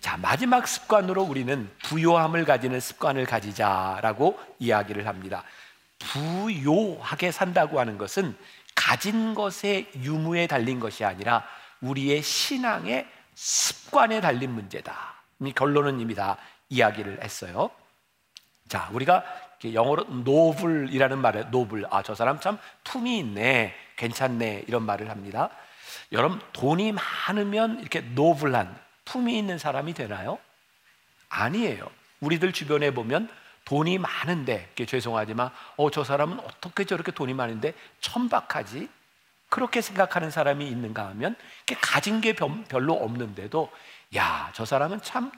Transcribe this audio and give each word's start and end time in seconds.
자, 0.00 0.16
마지막 0.16 0.66
습관으로 0.66 1.22
우리는 1.22 1.70
부요함을 1.84 2.46
가지는 2.46 2.80
습관을 2.80 3.26
가지자라고 3.26 4.40
이야기를 4.58 5.06
합니다. 5.06 5.44
부요하게 5.98 7.30
산다고 7.30 7.78
하는 7.78 7.98
것은 7.98 8.34
가진 8.74 9.34
것의 9.34 9.90
유무에 9.96 10.46
달린 10.46 10.80
것이 10.80 11.04
아니라 11.04 11.44
우리의 11.82 12.22
신앙의 12.22 13.06
습관에 13.34 14.22
달린 14.22 14.52
문제다. 14.52 15.14
이 15.40 15.52
결론은 15.52 16.00
이미 16.00 16.14
다 16.14 16.38
이야기를 16.70 17.22
했어요. 17.22 17.70
자, 18.68 18.88
우리가 18.92 19.22
영어로 19.74 20.04
노블이라는 20.04 21.18
말에 21.18 21.44
노블, 21.50 21.84
아, 21.90 22.02
저 22.02 22.14
사람 22.14 22.40
참 22.40 22.58
품이 22.84 23.18
있네, 23.18 23.74
괜찮네, 23.96 24.64
이런 24.66 24.84
말을 24.84 25.10
합니다. 25.10 25.50
여러분, 26.12 26.40
돈이 26.52 26.92
많으면 26.92 27.80
이렇게 27.80 28.00
노블한, 28.00 28.74
품이 29.10 29.36
있는 29.36 29.58
사람이 29.58 29.92
되나요? 29.94 30.38
아니에요. 31.28 31.90
우리들 32.20 32.52
주변에 32.52 32.92
보면 32.92 33.28
돈이 33.64 33.98
많은데, 33.98 34.70
죄송하지만, 34.86 35.50
어, 35.76 35.90
저 35.90 36.04
사람은 36.04 36.38
어떻게 36.40 36.84
저렇게 36.84 37.10
돈이 37.10 37.34
많은데 37.34 37.74
천박하지? 38.00 38.88
그렇게 39.48 39.80
생각하는 39.80 40.30
사람이 40.30 40.66
있는가 40.66 41.08
하면, 41.08 41.34
가진 41.80 42.20
게 42.20 42.34
별로 42.34 42.94
없는데도, 42.94 43.70
야, 44.14 44.50
저 44.54 44.64
사람은 44.64 45.02
참, 45.02 45.32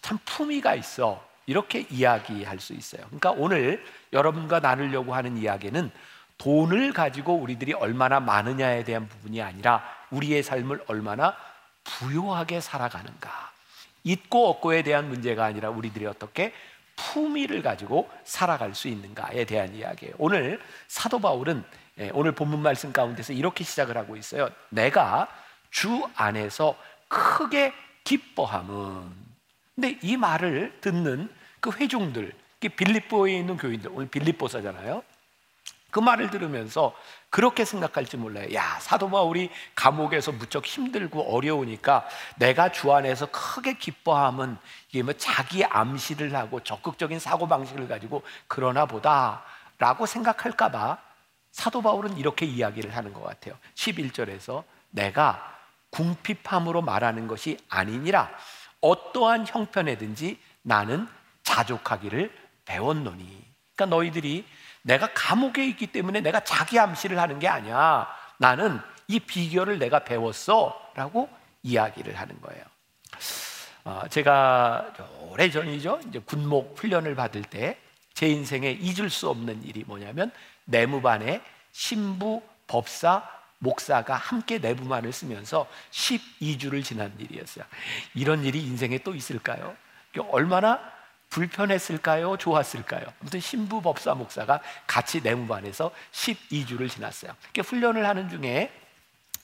참 0.00 0.18
품위가 0.24 0.76
있어. 0.76 1.24
이렇게 1.46 1.86
이야기할 1.90 2.60
수 2.60 2.74
있어요. 2.74 3.02
그러니까 3.06 3.30
오늘 3.32 3.84
여러분과 4.12 4.60
나누려고 4.60 5.14
하는 5.14 5.36
이야기는 5.36 5.90
돈을 6.38 6.92
가지고 6.92 7.34
우리들이 7.34 7.72
얼마나 7.72 8.18
많으냐에 8.20 8.84
대한 8.84 9.08
부분이 9.08 9.40
아니라 9.40 9.84
우리의 10.10 10.42
삶을 10.42 10.84
얼마나 10.88 11.36
부요하게 11.86 12.60
살아가는가. 12.60 13.52
있고 14.04 14.48
없고에 14.50 14.82
대한 14.82 15.08
문제가 15.08 15.44
아니라 15.44 15.70
우리들이 15.70 16.06
어떻게 16.06 16.52
품위를 16.96 17.62
가지고 17.62 18.10
살아갈 18.24 18.74
수 18.74 18.88
있는가에 18.88 19.44
대한 19.44 19.74
이야기예요. 19.74 20.14
오늘 20.18 20.60
사도 20.88 21.18
바울은 21.18 21.64
예, 21.98 22.10
오늘 22.12 22.32
본문 22.32 22.60
말씀 22.60 22.92
가운데서 22.92 23.32
이렇게 23.32 23.64
시작을 23.64 23.96
하고 23.96 24.16
있어요. 24.16 24.50
내가 24.68 25.28
주 25.70 26.06
안에서 26.14 26.76
크게 27.08 27.72
기뻐함은 28.04 29.26
근데 29.74 29.98
이 30.02 30.16
말을 30.16 30.78
듣는 30.80 31.28
그 31.60 31.70
회중들, 31.70 32.32
빌립보에 32.60 33.38
있는 33.38 33.56
교인들, 33.56 33.90
오늘 33.92 34.08
빌립보사잖아요. 34.08 35.02
그 35.90 36.00
말을 36.00 36.30
들으면서 36.30 36.94
그렇게 37.30 37.64
생각할지 37.64 38.16
몰라요. 38.16 38.52
야, 38.54 38.78
사도 38.80 39.08
바울이 39.08 39.50
감옥에서 39.74 40.32
무척 40.32 40.66
힘들고 40.66 41.34
어려우니까 41.34 42.06
내가 42.36 42.70
주 42.70 42.92
안에서 42.92 43.26
크게 43.30 43.74
기뻐함은 43.74 44.56
이게 44.88 45.02
뭐 45.02 45.14
자기 45.14 45.64
암시를 45.64 46.34
하고 46.34 46.60
적극적인 46.60 47.18
사고 47.18 47.46
방식을 47.46 47.88
가지고 47.88 48.22
그러나 48.46 48.86
보다라고 48.86 50.06
생각할까 50.06 50.70
봐 50.70 50.98
사도 51.50 51.80
바울은 51.82 52.18
이렇게 52.18 52.44
이야기를 52.44 52.94
하는 52.94 53.12
것 53.12 53.22
같아요. 53.22 53.56
11절에서 53.74 54.64
내가 54.90 55.54
궁핍함으로 55.90 56.82
말하는 56.82 57.26
것이 57.26 57.58
아니니라 57.68 58.30
어떠한 58.80 59.46
형편에든지 59.46 60.38
나는 60.62 61.08
자족하기를 61.42 62.30
배웠노니. 62.66 63.44
그러니까 63.74 63.96
너희들이 63.96 64.44
내가 64.86 65.12
감옥에 65.12 65.66
있기 65.66 65.88
때문에 65.88 66.20
내가 66.20 66.40
자기 66.40 66.78
암시를 66.78 67.18
하는 67.18 67.38
게 67.38 67.48
아니야. 67.48 68.06
나는 68.38 68.80
이 69.08 69.20
비결을 69.20 69.78
내가 69.78 70.04
배웠어 70.04 70.90
라고 70.94 71.28
이야기를 71.62 72.14
하는 72.14 72.40
거예요. 72.40 72.64
어, 73.84 74.02
제가 74.10 74.92
오래 75.30 75.50
전이죠. 75.50 76.00
이제 76.08 76.18
군목 76.20 76.78
훈련을 76.78 77.14
받을 77.14 77.42
때 77.42 77.78
제 78.16 78.26
인생에 78.28 78.70
잊을 78.70 79.10
수 79.10 79.28
없는 79.28 79.62
일이 79.62 79.84
뭐냐면 79.86 80.30
내무반에 80.64 81.42
신부, 81.72 82.42
법사, 82.66 83.22
목사가 83.58 84.16
함께 84.16 84.58
내부만을 84.58 85.12
쓰면서 85.12 85.68
12주를 85.90 86.82
지난 86.82 87.12
일이었어요. 87.18 87.66
이런 88.14 88.42
일이 88.42 88.62
인생에 88.62 88.98
또 88.98 89.14
있을까요? 89.14 89.76
얼마나 90.30 90.80
불편했을까요? 91.30 92.36
좋았을까요? 92.38 93.04
아무튼 93.20 93.40
신부 93.40 93.82
법사 93.82 94.14
목사가 94.14 94.60
같이 94.86 95.20
내무반에서 95.22 95.90
12주를 96.12 96.88
지났어요. 96.88 97.32
훈련을 97.64 98.06
하는 98.06 98.28
중에 98.28 98.72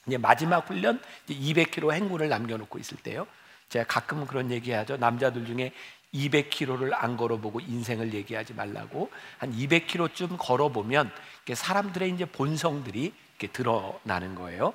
이제 0.06 0.18
마지막 0.18 0.68
훈련 0.68 1.00
200km 1.28 1.92
행군을 1.92 2.28
남겨놓고 2.28 2.78
있을 2.78 2.96
때요. 2.98 3.26
제가 3.68 3.86
가끔은 3.86 4.26
그런 4.26 4.50
얘기하죠. 4.50 4.96
남자들 4.96 5.46
중에 5.46 5.72
200km를 6.14 6.92
안 6.94 7.16
걸어보고 7.16 7.60
인생을 7.60 8.12
얘기하지 8.12 8.54
말라고 8.54 9.10
한 9.38 9.52
200km쯤 9.52 10.36
걸어보면 10.38 11.10
사람들의 11.54 12.10
이제 12.10 12.24
본성들이 12.26 13.14
이렇게 13.42 13.48
드러나는 13.48 14.34
거예요. 14.36 14.72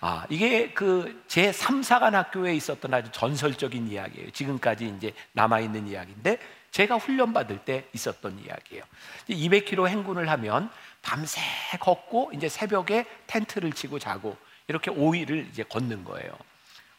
아, 0.00 0.24
이게 0.30 0.70
그 0.72 1.22
제 1.28 1.50
3사관 1.50 2.12
학교에 2.12 2.54
있었던 2.54 2.92
아주 2.94 3.10
전설적인 3.12 3.88
이야기예요. 3.88 4.30
지금까지 4.30 4.94
이제 4.96 5.12
남아 5.32 5.60
있는 5.60 5.86
이야기인데 5.86 6.38
제가 6.70 6.96
훈련 6.96 7.32
받을 7.32 7.58
때 7.58 7.84
있었던 7.92 8.38
이야기예요. 8.38 8.82
200km 9.28 9.88
행군을 9.88 10.28
하면 10.30 10.70
밤새 11.02 11.40
걷고 11.78 12.32
이제 12.34 12.48
새벽에 12.48 13.04
텐트를 13.26 13.72
치고 13.72 13.98
자고 13.98 14.36
이렇게 14.68 14.90
5일을 14.90 15.48
이제 15.50 15.62
걷는 15.64 16.04
거예요. 16.04 16.30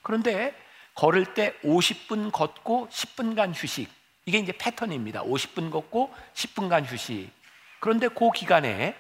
그런데 0.03 0.55
걸을 0.93 1.33
때 1.33 1.53
50분 1.63 2.31
걷고 2.31 2.89
10분간 2.91 3.53
휴식. 3.55 3.89
이게 4.25 4.37
이제 4.37 4.51
패턴입니다. 4.51 5.23
50분 5.23 5.71
걷고 5.71 6.13
10분간 6.33 6.85
휴식. 6.85 7.31
그런데 7.79 8.07
그 8.09 8.29
기간에 8.31 8.95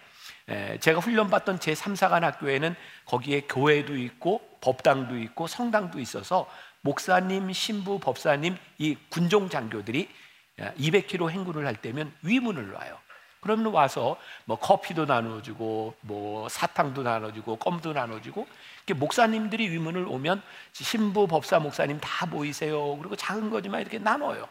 제가 0.79 0.99
훈련받던 0.99 1.59
제 1.59 1.73
3사관 1.73 2.21
학교에는 2.21 2.75
거기에 3.05 3.41
교회도 3.41 3.97
있고 3.97 4.41
법당도 4.61 5.17
있고 5.19 5.47
성당도 5.47 5.99
있어서 5.99 6.49
목사님, 6.81 7.51
신부, 7.53 7.99
법사님 7.99 8.57
이 8.77 8.97
군종 9.09 9.49
장교들이 9.49 10.09
200km 10.57 11.29
행군을 11.29 11.65
할 11.65 11.75
때면 11.75 12.13
위문을 12.23 12.71
놔요. 12.71 12.97
그러면 13.41 13.67
와서 13.67 14.17
뭐 14.43 14.59
커피도 14.59 15.05
나눠주고 15.05 15.95
뭐 16.01 16.49
사탕도 16.49 17.03
나눠주고 17.03 17.55
껌도 17.55 17.93
나눠주고 17.93 18.47
목사님들이 18.95 19.69
위문을 19.69 20.05
오면 20.07 20.41
신부, 20.73 21.27
법사, 21.27 21.59
목사님 21.59 21.99
다 22.01 22.25
모이세요. 22.25 22.97
그리고 22.97 23.15
작은 23.15 23.49
거지만 23.49 23.81
이렇게 23.81 23.99
나눠요. 23.99 24.47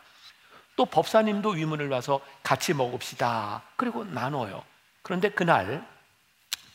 또 0.76 0.86
법사님도 0.86 1.50
위문을 1.50 1.88
와서 1.88 2.20
같이 2.42 2.72
먹읍시다. 2.72 3.62
그리고 3.76 4.04
나눠요. 4.04 4.62
그런데 5.02 5.30
그날 5.30 5.86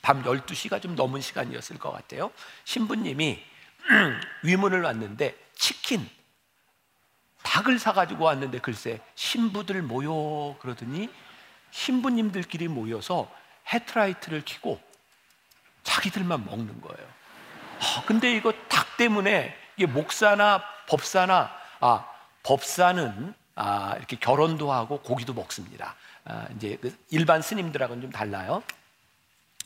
밤 0.02 0.24
12시가 0.24 0.82
좀 0.82 0.96
넘은 0.96 1.22
시간이었을 1.22 1.80
것 1.80 1.92
같아요. 1.92 2.32
신부님이 2.66 3.44
위문을 4.44 4.82
왔는데 4.82 5.38
치킨, 5.56 6.10
닭을 7.44 7.80
사가지고 7.80 8.26
왔는데 8.26 8.60
글쎄 8.60 9.00
신부들 9.16 9.82
모여 9.82 10.56
그러더니 10.60 11.10
신부님들끼리 11.72 12.68
모여서 12.68 13.34
헤트라이트를 13.72 14.44
켜고 14.46 14.82
자기들만 15.84 16.46
먹는 16.46 16.82
거예요. 16.82 17.08
아, 17.80 18.04
근데 18.06 18.34
이거 18.36 18.54
닭 18.70 18.98
때문에 18.98 19.56
이게 19.78 19.86
목사나 19.86 20.64
법사나 20.88 21.52
아 21.80 22.06
법사는 22.44 23.34
아, 23.56 23.94
이렇게 23.98 24.18
결혼도 24.18 24.72
하고 24.72 25.00
고기도 25.02 25.34
먹습니다. 25.34 25.96
아, 26.26 26.48
이제 26.56 26.78
그 26.82 26.96
일반 27.10 27.42
스님들하고는 27.42 28.02
좀 28.02 28.12
달라요. 28.12 28.64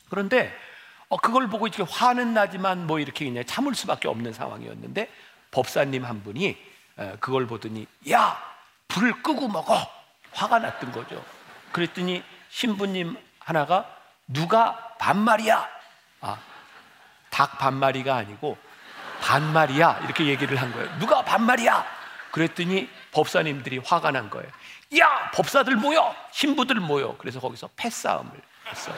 그런데 0.10 0.54
어, 1.10 1.18
그걸 1.18 1.48
보고 1.48 1.68
이렇게 1.68 1.84
화는 1.84 2.34
나지만 2.34 2.88
뭐 2.88 3.00
이렇게 3.00 3.26
그냥 3.26 3.46
참을 3.46 3.76
수밖에 3.76 4.08
없는 4.08 4.34
상황이었는데 4.34 5.10
법사님 5.52 6.04
한 6.04 6.24
분이 6.24 6.58
어, 6.98 7.18
그걸 7.20 7.48
보더니 7.48 7.88
야 8.12 8.42
불을 8.88 9.22
끄고 9.22 9.48
먹어 9.48 9.76
화가 10.32 10.60
났던 10.60 10.92
거죠. 10.92 11.24
그랬더니 11.72 12.24
신부님 12.50 13.18
하나가 13.40 13.86
누가 14.28 14.96
반말이야? 15.00 15.70
아, 16.22 16.40
닭 17.30 17.58
반마리가 17.60 18.16
아니고 18.16 18.58
반말이야 19.22 20.02
이렇게 20.06 20.26
얘기를 20.26 20.58
한 20.58 20.72
거예요. 20.74 21.00
누가 21.00 21.24
반말이야? 21.24 21.97
그랬더니 22.32 22.90
법사님들이 23.12 23.80
화가 23.80 24.12
난 24.12 24.30
거예요. 24.30 24.50
야 25.00 25.32
법사들 25.34 25.76
모여 25.76 26.16
신부들 26.32 26.76
모여 26.76 27.16
그래서 27.18 27.40
거기서 27.42 27.70
패싸움을 27.76 28.32
했어요 28.68 28.96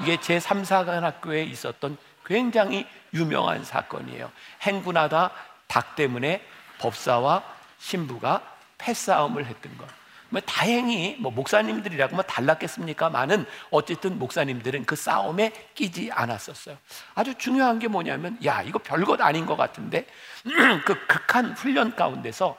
이게 0.00 0.16
제3사관 0.18 1.00
학교에 1.00 1.42
있었던 1.42 1.96
굉장히 2.24 2.86
유명한 3.12 3.64
사건이에요 3.64 4.30
행군하다 4.62 5.32
닭 5.66 5.96
때문에 5.96 6.46
법사와 6.78 7.42
신부가 7.78 8.42
패싸움을 8.78 9.46
했던 9.46 9.76
것. 9.78 9.88
뭐 10.28 10.40
다행히 10.40 11.16
뭐 11.18 11.30
목사님들이라고 11.30 12.14
뭐 12.14 12.24
달랐겠습니까? 12.24 13.10
많은 13.10 13.46
어쨌든 13.70 14.18
목사님들은 14.18 14.84
그 14.84 14.96
싸움에 14.96 15.52
끼지 15.74 16.10
않았었어요. 16.12 16.76
아주 17.14 17.34
중요한 17.36 17.78
게 17.78 17.88
뭐냐면 17.88 18.38
야 18.44 18.62
이거 18.62 18.78
별것 18.78 19.20
아닌 19.20 19.46
것 19.46 19.56
같은데 19.56 20.06
그 20.84 21.06
극한 21.06 21.52
훈련 21.52 21.94
가운데서 21.94 22.56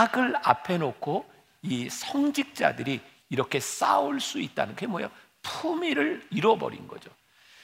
악을 0.00 0.36
앞에 0.42 0.78
놓고 0.78 1.30
이 1.62 1.88
성직자들이 1.90 3.00
이렇게 3.28 3.60
싸울 3.60 4.20
수 4.20 4.40
있다는 4.40 4.76
게 4.76 4.86
뭐예요? 4.86 5.10
품위를 5.42 6.26
잃어버린 6.30 6.86
거죠. 6.86 7.10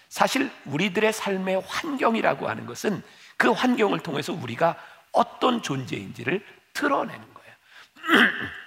사실 0.09 0.50
우리들의 0.67 1.12
삶의 1.12 1.62
환경이라고 1.67 2.49
하는 2.49 2.67
것은 2.67 3.03
그 3.37 3.50
환경을 3.50 4.00
통해서 4.00 4.32
우리가 4.32 4.77
어떤 5.12 5.62
존재인지를 5.62 6.44
드러내는 6.73 7.25
거예요. 7.35 8.31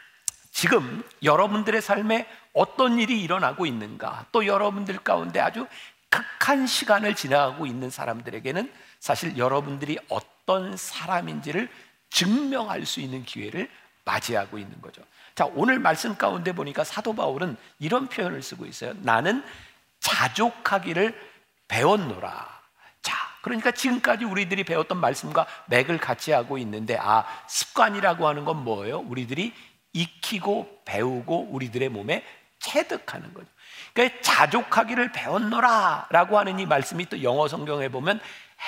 지금 0.59 1.05
여러분들의 1.23 1.81
삶에 1.81 2.27
어떤 2.51 2.99
일이 2.99 3.21
일어나고 3.21 3.65
있는가, 3.65 4.25
또 4.33 4.45
여러분들 4.45 4.97
가운데 4.97 5.39
아주 5.39 5.65
극한 6.09 6.67
시간을 6.67 7.15
지나가고 7.15 7.65
있는 7.65 7.89
사람들에게는 7.89 8.69
사실 8.99 9.37
여러분들이 9.37 9.97
어떤 10.09 10.75
사람인지를 10.75 11.69
증명할 12.09 12.85
수 12.85 12.99
있는 12.99 13.23
기회를 13.23 13.69
맞이하고 14.03 14.57
있는 14.57 14.81
거죠. 14.81 15.01
자, 15.33 15.45
오늘 15.45 15.79
말씀 15.79 16.17
가운데 16.17 16.51
보니까 16.51 16.83
사도 16.83 17.15
바울은 17.15 17.55
이런 17.79 18.09
표현을 18.09 18.43
쓰고 18.43 18.65
있어요. 18.65 18.91
나는 18.97 19.41
자족하기를 20.01 21.17
배웠노라. 21.69 22.59
자, 23.01 23.15
그러니까 23.43 23.71
지금까지 23.71 24.25
우리들이 24.25 24.65
배웠던 24.65 24.99
말씀과 24.99 25.47
맥을 25.67 25.99
같이 25.99 26.33
하고 26.33 26.57
있는데, 26.57 26.97
아, 26.99 27.23
습관이라고 27.47 28.27
하는 28.27 28.43
건 28.43 28.61
뭐예요? 28.65 28.99
우리들이 28.99 29.53
익히고 29.93 30.81
배우고 30.85 31.49
우리들의 31.51 31.89
몸에 31.89 32.23
체득하는 32.59 33.33
거죠. 33.33 33.47
그러니까 33.93 34.21
자족하기를 34.21 35.11
배웠노라 35.11 36.07
라고 36.09 36.37
하는 36.37 36.59
이 36.59 36.65
말씀이 36.65 37.05
또 37.05 37.23
영어 37.23 37.47
성경에 37.47 37.89
보면 37.89 38.19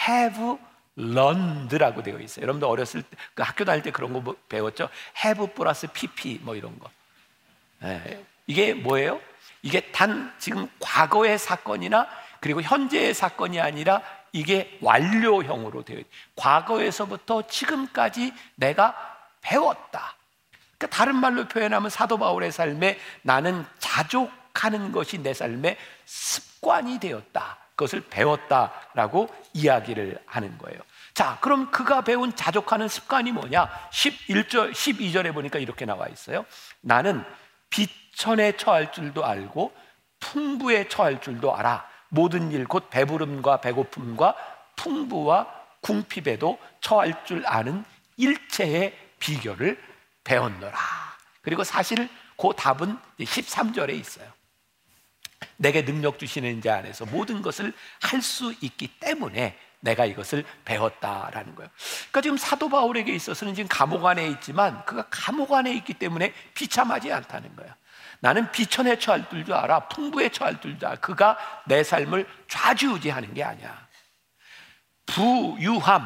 have 0.07 0.57
learned라고 0.97 2.03
되어 2.03 2.19
있어요. 2.19 2.43
여러분들 2.43 2.67
어렸을 2.67 3.01
때, 3.03 3.17
그 3.33 3.43
학교 3.43 3.65
다닐 3.65 3.81
때 3.81 3.91
그런 3.91 4.13
거뭐 4.13 4.35
배웠죠? 4.49 4.89
have 5.23 5.53
플러스 5.53 5.87
pp 5.87 6.39
뭐 6.41 6.55
이런 6.55 6.77
거. 6.79 6.89
네. 7.79 8.23
이게 8.47 8.73
뭐예요? 8.73 9.19
이게 9.61 9.91
단 9.91 10.33
지금 10.39 10.67
과거의 10.79 11.37
사건이나 11.37 12.07
그리고 12.39 12.61
현재의 12.61 13.13
사건이 13.13 13.59
아니라 13.61 14.01
이게 14.31 14.77
완료형으로 14.81 15.83
되어 15.83 15.97
있어요. 15.97 16.11
과거에서부터 16.35 17.47
지금까지 17.47 18.33
내가 18.55 18.95
배웠다. 19.41 20.15
그러니까 20.81 20.87
다른 20.87 21.15
말로 21.15 21.47
표현하면 21.47 21.91
사도 21.91 22.17
바울의 22.17 22.51
삶에 22.51 22.97
나는 23.21 23.63
자족하는 23.77 24.91
것이 24.91 25.19
내 25.19 25.33
삶의 25.33 25.77
습관이 26.05 26.99
되었다. 26.99 27.57
그것을 27.75 28.01
배웠다라고 28.09 29.29
이야기를 29.53 30.19
하는 30.25 30.57
거예요. 30.57 30.79
자, 31.13 31.37
그럼 31.41 31.69
그가 31.69 32.01
배운 32.01 32.35
자족하는 32.35 32.87
습관이 32.87 33.31
뭐냐? 33.31 33.69
11절, 33.91 34.71
12절에 34.71 35.33
보니까 35.33 35.59
이렇게 35.59 35.85
나와 35.85 36.07
있어요. 36.07 36.45
나는 36.81 37.23
비천에 37.69 38.57
처할 38.57 38.91
줄도 38.91 39.23
알고 39.23 39.73
풍부에 40.19 40.87
처할 40.87 41.21
줄도 41.21 41.55
알아. 41.55 41.85
모든 42.09 42.51
일, 42.51 42.65
곧 42.65 42.89
배부름과 42.89 43.61
배고픔과 43.61 44.35
풍부와 44.75 45.47
궁핍에도 45.81 46.57
처할 46.81 47.23
줄 47.25 47.43
아는 47.45 47.85
일체의 48.17 48.97
비결을 49.19 49.90
배웠노라. 50.31 50.77
그리고 51.41 51.65
사실 51.65 52.07
그 52.37 52.51
답은 52.55 52.97
13절에 53.19 53.93
있어요. 53.99 54.31
내게 55.57 55.83
능력 55.83 56.19
주시는 56.19 56.61
자 56.61 56.77
안에서 56.77 57.05
모든 57.05 57.41
것을 57.41 57.73
할 58.01 58.21
수 58.21 58.53
있기 58.61 58.87
때문에 58.99 59.57
내가 59.81 60.05
이것을 60.05 60.45
배웠다라는 60.63 61.55
거예요. 61.55 61.69
그러니까 62.09 62.21
지금 62.21 62.37
사도 62.37 62.69
바울에게 62.69 63.13
있어서는 63.13 63.55
지금 63.55 63.67
감옥 63.67 64.05
안에 64.05 64.27
있지만 64.27 64.85
그가 64.85 65.07
감옥 65.09 65.53
안에 65.53 65.73
있기 65.73 65.95
때문에 65.95 66.33
비참하지 66.53 67.11
않다는 67.11 67.55
거예요. 67.55 67.73
나는 68.19 68.51
비천에 68.51 68.99
처할 68.99 69.27
줄도 69.29 69.55
알아, 69.55 69.87
풍부에 69.87 70.29
처할 70.29 70.61
줄도 70.61 70.87
알아. 70.87 70.95
그가 70.97 71.37
내 71.65 71.83
삶을 71.83 72.27
좌지우지하는 72.47 73.33
게 73.33 73.43
아니야. 73.43 73.87
부유함, 75.07 76.05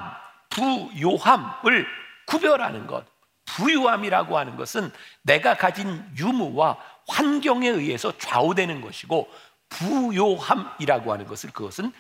부요함을 0.50 1.88
구별하는 2.26 2.88
것. 2.88 3.15
부유함이라고 3.46 4.38
하는 4.38 4.56
것은 4.56 4.92
내가 5.22 5.56
가진 5.56 6.04
유무와 6.18 6.78
환경에 7.08 7.70
의해서 7.70 8.18
좌우되는 8.18 8.82
것이고 8.82 9.30
부요함이라고 9.70 11.14
하는 11.14 11.26
것을 11.28 11.52
그것은 11.52 11.92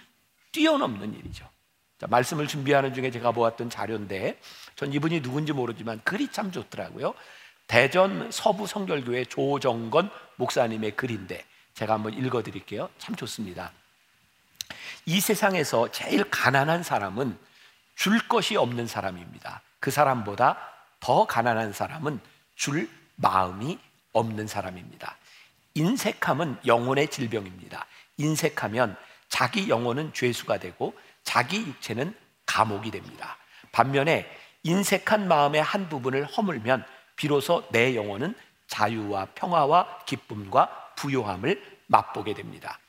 뛰어넘는 0.51 1.13
일이죠. 1.15 1.47
자, 2.00 2.07
말씀을 2.07 2.47
준비하는 2.47 2.94
중에 2.94 3.12
제가 3.12 3.31
보았던 3.31 3.69
자료인데 3.69 4.39
전 4.75 4.92
이분이 4.92 5.21
누군지 5.21 5.53
모르지만 5.53 6.01
글이 6.03 6.30
참 6.31 6.51
좋더라고요. 6.51 7.13
대전 7.68 8.30
서부 8.31 8.68
성결교회 8.68 9.25
조정건 9.25 10.09
목사님의 10.36 10.91
글인데 10.91 11.44
제가 11.74 11.94
한번 11.94 12.13
읽어 12.13 12.44
드릴게요. 12.44 12.89
참 12.98 13.15
좋습니다. 13.15 13.71
이 15.06 15.19
세상에서 15.19 15.91
제일 15.91 16.24
가난한 16.30 16.83
사람은 16.83 17.38
줄 17.95 18.27
것이 18.27 18.56
없는 18.56 18.88
사람입니다. 18.88 19.62
그 19.80 19.91
사람보다 19.91 20.57
더 21.05 21.23
가난한 21.27 21.71
사람은 21.71 22.19
줄 22.55 22.89
마음이 23.17 23.77
없는 24.11 24.47
사람입니다. 24.47 25.15
인색함은 25.75 26.61
영혼의 26.65 27.09
질병입니다. 27.09 27.85
인색하면 28.17 28.97
자기 29.29 29.69
영혼은 29.69 30.13
죄수가 30.13 30.57
되고 30.57 30.97
자기 31.21 31.59
육체는 31.59 32.15
감옥이 32.47 32.89
됩니다. 32.89 33.37
반면에 33.71 34.27
인색한 34.63 35.27
마음의 35.27 35.61
한 35.61 35.89
부분을 35.89 36.25
허물면 36.25 36.83
비로소 37.15 37.63
내 37.69 37.95
영혼은 37.95 38.33
자유와 38.65 39.27
평화와 39.35 40.05
기쁨과 40.07 40.93
부요함을 40.95 41.79
맛보게 41.85 42.33
됩니다. 42.33 42.79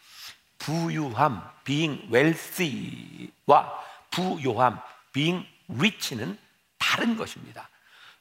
부유함, 0.57 1.51
being 1.65 2.09
wealthy와 2.11 3.85
부요함, 4.11 4.81
being 5.13 5.47
rich는 5.69 6.39
다른 6.79 7.19
것입니다. 7.19 7.69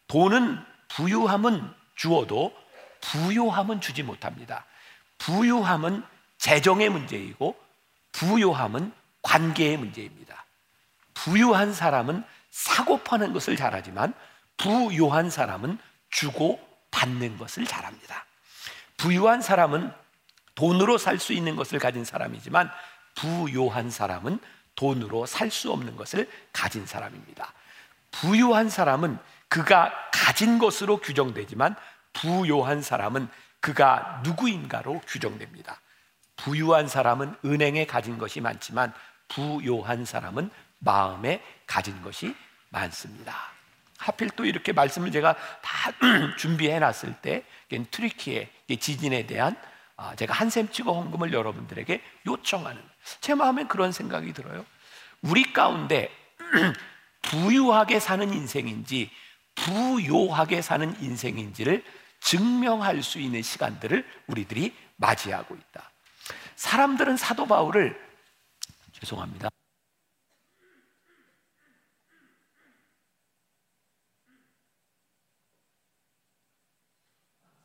돈은 0.07 0.63
부유함은 0.89 1.73
주어도 1.95 2.55
부요함은 3.01 3.81
주지 3.81 4.03
못합니다. 4.03 4.65
부유함은 5.17 6.03
재정의 6.37 6.89
문제이고 6.89 7.55
부요함은 8.11 8.91
관계의 9.21 9.77
문제입니다. 9.77 10.45
부유한 11.13 11.73
사람은 11.73 12.23
사고 12.51 12.97
파는 13.03 13.33
것을 13.33 13.55
잘하지만 13.55 14.13
부요한 14.57 15.29
사람은 15.29 15.77
주고 16.09 16.59
받는 16.91 17.37
것을 17.37 17.65
잘합니다. 17.65 18.25
부유한 18.97 19.41
사람은 19.41 19.91
돈으로 20.55 20.97
살 20.97 21.19
수 21.19 21.33
있는 21.33 21.55
것을 21.55 21.79
가진 21.79 22.05
사람이지만 22.05 22.71
부요한 23.15 23.91
사람은 23.91 24.39
돈으로 24.75 25.25
살 25.25 25.51
수 25.51 25.71
없는 25.71 25.95
것을 25.95 26.29
가진 26.53 26.85
사람입니다. 26.85 27.53
부유한 28.11 28.69
사람은 28.69 29.17
그가 29.55 29.93
가진 30.11 30.59
것으로 30.59 30.97
규정되지만 30.97 31.77
부요한 32.11 32.81
사람은 32.81 33.29
그가 33.61 34.19
누구인가로 34.25 34.99
규정됩니다. 35.07 35.79
부유한 36.35 36.89
사람은 36.89 37.35
은행에 37.45 37.85
가진 37.85 38.17
것이 38.17 38.41
많지만 38.41 38.93
부요한 39.29 40.03
사람은 40.03 40.49
마음에 40.79 41.41
가진 41.65 42.01
것이 42.01 42.35
많습니다. 42.67 43.33
하필 43.97 44.29
또 44.31 44.43
이렇게 44.43 44.73
말씀을 44.73 45.13
제가 45.13 45.37
다 45.61 45.91
준비해 46.35 46.77
놨을 46.79 47.15
때 47.21 47.45
트리키의 47.91 48.49
지진에 48.77 49.25
대한 49.25 49.55
아, 49.95 50.17
제가 50.17 50.33
한샘 50.33 50.69
찍어 50.69 50.91
헌금을 50.91 51.31
여러분들에게 51.31 52.03
요청하는 52.27 52.81
제 53.21 53.33
마음에 53.35 53.63
그런 53.63 53.93
생각이 53.93 54.33
들어요. 54.33 54.65
우리 55.21 55.53
가운데 55.53 56.11
부유하게 57.23 58.01
사는 58.01 58.33
인생인지 58.33 59.09
부요하게 59.55 60.61
사는 60.61 61.01
인생인지를 61.01 61.83
증명할 62.19 63.03
수 63.03 63.19
있는 63.19 63.41
시간들을 63.41 64.05
우리들이 64.27 64.75
맞이하고 64.97 65.55
있다. 65.55 65.91
사람들은 66.55 67.17
사도 67.17 67.45
바울을 67.45 67.99
죄송합니다. 68.93 69.49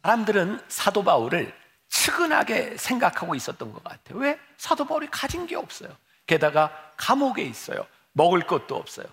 사람들은 0.03 0.65
사도 0.69 1.05
바울을 1.05 1.55
측은하게 1.89 2.77
생각하고 2.79 3.35
있었던 3.35 3.73
것 3.73 3.85
같아요. 3.85 4.19
왜? 4.19 4.39
사도 4.57 4.85
바울이 4.87 5.09
가진 5.11 5.47
게 5.47 5.57
없어요. 5.57 5.95
게다가 6.27 6.93
감옥에 6.97 7.43
있어요. 7.43 7.87
먹을 8.13 8.47
것도 8.47 8.77
없어요. 8.77 9.07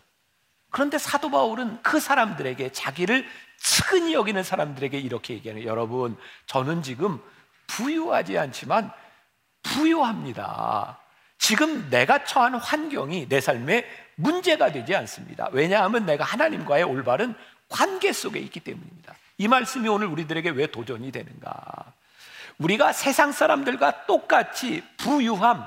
그런데 0.69 0.97
사도 0.97 1.29
바울은 1.29 1.81
그 1.81 2.00
사람들에게 2.00 2.71
자기를 2.71 3.25
측은히 3.59 4.13
여기는 4.13 4.43
사람들에게 4.43 4.97
이렇게 4.97 5.33
얘기하는 5.36 5.63
여러분, 5.63 6.17
저는 6.45 6.83
지금 6.83 7.19
부유하지 7.67 8.38
않지만 8.38 8.91
부유합니다. 9.63 11.00
지금 11.38 11.89
내가 11.89 12.24
처한 12.24 12.55
환경이 12.55 13.29
내 13.29 13.39
삶에 13.41 13.86
문제가 14.15 14.71
되지 14.71 14.95
않습니다. 14.95 15.50
왜냐하면 15.51 16.05
내가 16.05 16.24
하나님과의 16.24 16.83
올바른 16.83 17.36
관계 17.69 18.12
속에 18.12 18.39
있기 18.39 18.59
때문입니다. 18.59 19.13
이 19.38 19.47
말씀이 19.47 19.88
오늘 19.88 20.07
우리들에게 20.07 20.50
왜 20.51 20.67
도전이 20.67 21.12
되는가? 21.12 21.93
우리가 22.57 22.91
세상 22.91 23.31
사람들과 23.31 24.05
똑같이 24.07 24.83
부유함, 24.97 25.63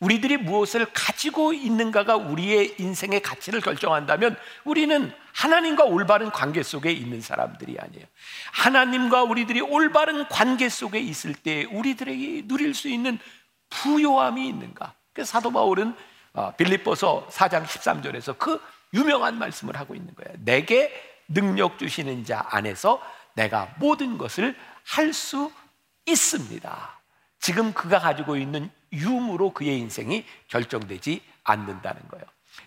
우리들이 0.00 0.38
무엇을 0.38 0.86
가지고 0.92 1.52
있는가가 1.52 2.16
우리의 2.16 2.76
인생의 2.78 3.20
가치를 3.20 3.60
결정한다면 3.60 4.36
우리는 4.64 5.12
하나님과 5.32 5.84
올바른 5.84 6.30
관계 6.30 6.62
속에 6.62 6.90
있는 6.90 7.20
사람들이 7.20 7.78
아니에요. 7.78 8.06
하나님과 8.52 9.24
우리들이 9.24 9.60
올바른 9.60 10.26
관계 10.28 10.68
속에 10.68 10.98
있을 10.98 11.34
때 11.34 11.64
우리들에게 11.64 12.48
누릴 12.48 12.74
수 12.74 12.88
있는 12.88 13.18
부요함이 13.68 14.48
있는가? 14.48 14.94
그 15.12 15.24
사도 15.24 15.50
바울은 15.52 15.94
어, 16.32 16.52
빌립보서 16.56 17.28
4장 17.30 17.64
13절에서 17.64 18.38
그 18.38 18.60
유명한 18.94 19.38
말씀을 19.38 19.78
하고 19.78 19.94
있는 19.94 20.14
거예요. 20.14 20.36
내게 20.44 20.92
능력 21.28 21.78
주시는 21.78 22.24
자 22.24 22.46
안에서 22.50 23.00
내가 23.34 23.74
모든 23.78 24.18
것을 24.18 24.56
할 24.84 25.12
수 25.12 25.52
있습니다. 26.06 26.99
지금 27.50 27.72
그가 27.72 27.98
가지고 27.98 28.36
있는 28.36 28.70
유무로 28.92 29.54
그의 29.54 29.76
인생이 29.80 30.24
결정되지 30.46 31.20
않는다는 31.42 32.00
거예요. 32.06 32.24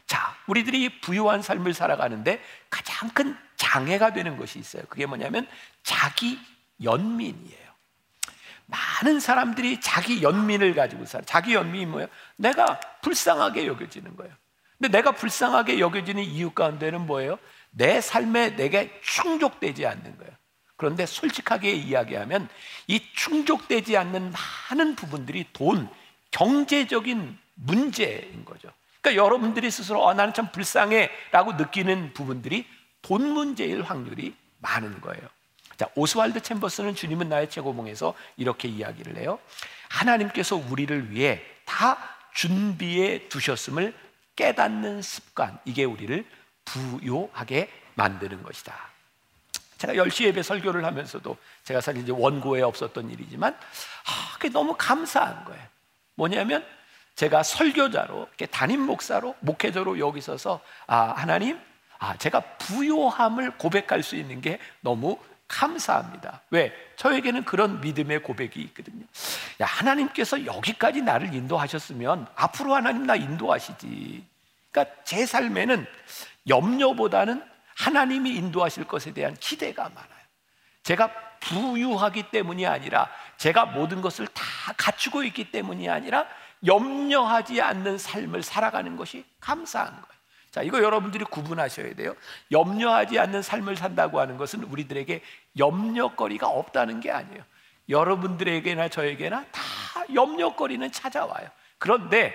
자, 0.08 0.36
우리들이 0.46 1.00
부유한 1.00 1.42
삶을 1.42 1.74
살아가는데 1.74 2.44
가장 2.70 3.08
큰 3.12 3.38
장애가 3.56 4.12
되는 4.12 4.36
것이 4.36 4.60
있어요. 4.60 4.84
그게 4.90 5.06
뭐냐면 5.06 5.48
자기 5.84 6.38
연민이에요. 6.84 7.64
많은 8.66 9.22
사람들이 9.22 9.80
자기 9.80 10.22
연민을 10.22 10.76
가지고 10.76 11.06
살아. 11.06 11.24
자기 11.24 11.54
연민이 11.54 11.86
뭐예요? 11.86 12.10
내가 12.36 12.82
불쌍하게 13.04 13.68
여겨지는 13.68 14.18
거예요. 14.18 14.34
근데 14.78 14.98
내가 14.98 15.14
불쌍하게 15.14 15.80
여겨지는 15.80 16.22
이유 16.24 16.52
가운데는 16.52 17.06
뭐예요? 17.06 17.40
내 17.72 18.02
삶에 18.02 18.58
내게 18.58 19.00
충족되지 19.02 19.86
않는 19.86 20.18
거예요. 20.18 20.34
그런데 20.76 21.06
솔직하게 21.06 21.72
이야기하면 21.72 22.50
이 22.88 23.02
충족되지 23.14 23.98
않는 23.98 24.34
많은 24.70 24.96
부분들이 24.96 25.46
돈, 25.54 25.90
경제적인 26.32 27.38
문제인 27.56 28.46
거죠. 28.46 28.70
그러니까 29.02 29.24
여러분들이 29.24 29.70
스스로 29.70 30.04
어, 30.04 30.14
나는 30.14 30.34
참 30.34 30.52
불쌍해라고 30.52 31.54
느끼는 31.54 32.14
부분들이 32.14 32.66
돈 33.02 33.30
문제일 33.30 33.84
확률이 33.84 34.36
많은 34.60 35.02
거예요. 35.02 35.22
자, 35.78 35.90
오스왈드 35.96 36.42
챔버스는 36.42 36.96
주님은 36.96 37.30
나의 37.30 37.50
최고봉에서 37.50 38.14
이렇게 38.38 38.68
이야기를 38.68 39.18
해요. 39.18 39.40
하나님께서 39.90 40.56
우리를 40.56 41.12
위해 41.12 41.42
다 41.66 41.98
준비해 42.34 43.28
두셨음을 43.30 43.94
깨닫는 44.36 45.02
습관, 45.02 45.60
이게 45.66 45.84
우리를 45.84 46.26
부요하게 46.66 47.70
만드는 47.96 48.42
것이다. 48.44 48.93
제가 49.84 49.94
10시 49.96 50.24
예배 50.28 50.44
설교를 50.44 50.86
하면서도 50.86 51.36
제가 51.66 51.82
사실 51.82 52.04
이제 52.04 52.14
원고에 52.16 52.62
없었던 52.62 53.10
일이지만 53.10 53.54
아, 53.54 54.34
그게 54.36 54.48
너무 54.48 54.76
감사한 54.78 55.44
거예요. 55.44 55.62
뭐냐면 56.16 56.66
제가 57.16 57.44
설교자로 57.44 58.30
담임 58.50 58.80
목사로 58.82 59.36
목회자로 59.42 60.00
여기 60.00 60.22
서서 60.22 60.62
아 60.88 61.14
하나님 61.18 61.60
아 62.00 62.16
제가 62.16 62.40
부요함을 62.60 63.58
고백할 63.58 64.04
수 64.04 64.16
있는 64.16 64.40
게 64.40 64.58
너무 64.80 65.20
감사합니다. 65.50 66.42
왜? 66.50 66.74
저에게는 66.96 67.44
그런 67.44 67.82
믿음의 67.82 68.24
고백이 68.24 68.62
있거든요. 68.62 69.06
야, 69.62 69.66
하나님께서 69.66 70.46
여기까지 70.46 71.02
나를 71.02 71.34
인도하셨으면 71.34 72.26
앞으로 72.36 72.74
하나님 72.74 73.06
나 73.06 73.16
인도하시지. 73.16 74.26
그러니까 74.72 75.04
제 75.04 75.26
삶에는 75.26 75.86
염려보다는 76.48 77.53
하나님이 77.76 78.32
인도하실 78.36 78.86
것에 78.86 79.14
대한 79.14 79.36
기대가 79.36 79.84
많아요. 79.84 80.24
제가 80.84 81.12
부유하기 81.40 82.32
때문이 82.32 82.66
아니라 82.66 83.10
제가 83.38 83.66
모든 83.66 84.02
것을 84.02 84.28
다 84.28 84.44
갖추고 84.78 85.24
있기 85.24 85.52
때문이 85.52 85.90
아니라 85.90 86.26
염려하지 86.66 87.62
않는 87.62 87.98
삶을 87.98 88.44
살아가는 88.44 88.96
것이 88.96 89.26
감사한 89.40 89.92
거예요. 89.92 90.14
자, 90.52 90.62
이거 90.62 90.82
여러분들이 90.84 91.26
구분하셔야 91.26 91.96
돼요. 91.96 92.16
염려하지 92.52 93.18
않는 93.18 93.42
삶을 93.42 93.76
산다고 93.76 94.20
하는 94.20 94.38
것은 94.38 94.64
우리들에게 94.64 95.22
염려거리가 95.58 96.48
없다는 96.48 97.00
게 97.00 97.12
아니에요. 97.12 97.44
여러분들에게나 97.90 98.90
저에게나 98.90 99.46
다 99.52 99.62
염려거리는 100.14 100.92
찾아와요. 100.92 101.50
그런데 101.80 102.34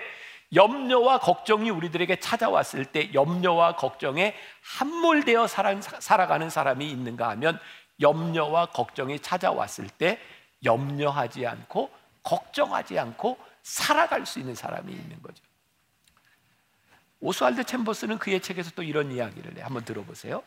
염려와 0.53 1.19
걱정이 1.19 1.69
우리들에게 1.69 2.19
찾아왔을 2.19 2.85
때 2.85 3.13
염려와 3.13 3.75
걱정에 3.75 4.35
함몰되어 4.61 5.47
살아가는 5.47 6.49
사람이 6.49 6.89
있는가 6.89 7.29
하면 7.29 7.59
염려와 8.01 8.67
걱정이 8.67 9.19
찾아왔을 9.19 9.89
때 9.89 10.19
염려하지 10.63 11.45
않고 11.45 11.91
걱정하지 12.23 12.97
않고 12.97 13.37
살아갈 13.63 14.25
수 14.25 14.39
있는 14.39 14.55
사람이 14.55 14.91
있는 14.91 15.21
거죠. 15.21 15.43
오스왈드 17.19 17.65
챔버스는 17.65 18.17
그의 18.17 18.41
책에서 18.41 18.71
또 18.75 18.81
이런 18.81 19.11
이야기를 19.11 19.57
해. 19.57 19.61
한번 19.61 19.83
들어보세요. 19.83 20.41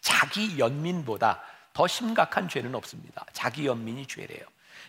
자기 0.00 0.58
연민보다 0.58 1.42
더 1.72 1.86
심각한 1.86 2.48
죄는 2.48 2.74
없습니다. 2.74 3.24
자기 3.32 3.66
연민이 3.66 4.06
죄래요. 4.06 4.44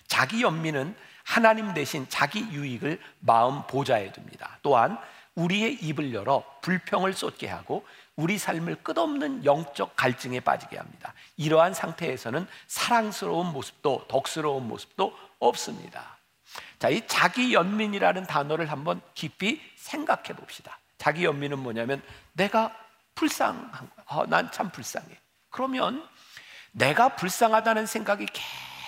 자기 0.08 0.42
연민은 0.42 0.96
하나님 1.24 1.74
대신 1.74 2.06
자기 2.10 2.42
유익을 2.52 3.00
마음 3.20 3.66
보좌에 3.68 4.12
둡니다. 4.16 4.60
또한 4.62 4.98
우리의 5.36 5.74
입을 5.82 6.14
열어 6.14 6.44
불평을 6.62 7.14
쏟게 7.14 7.48
하고 7.48 7.86
우리 8.16 8.38
삶을 8.38 8.84
끝없는 8.84 9.44
영적 9.44 9.96
갈증에 9.96 10.40
빠지게 10.40 10.78
합니다. 10.78 11.14
이러한 11.36 11.74
상태에서는 11.74 12.48
사랑스러운 12.68 13.48
모습도 13.48 14.06
덕스러운 14.08 14.68
모습도 14.68 15.18
없습니다. 15.40 16.18
자, 16.80 16.90
이 16.90 17.06
자기 17.08 17.54
연민이라는 17.54 18.28
단어를 18.28 18.72
한번 18.72 19.02
깊이 19.14 19.62
생각해 19.76 20.34
봅시다. 20.36 20.80
자기 20.98 21.26
연민은 21.26 21.60
뭐냐면 21.60 22.02
내가 22.34 22.74
불쌍한 23.16 23.72
거야. 23.72 24.06
어, 24.06 24.26
난참 24.28 24.70
불쌍해. 24.72 25.08
그러면 25.50 26.08
내가 26.72 27.16
불쌍하다는 27.16 27.86
생각이 27.86 28.26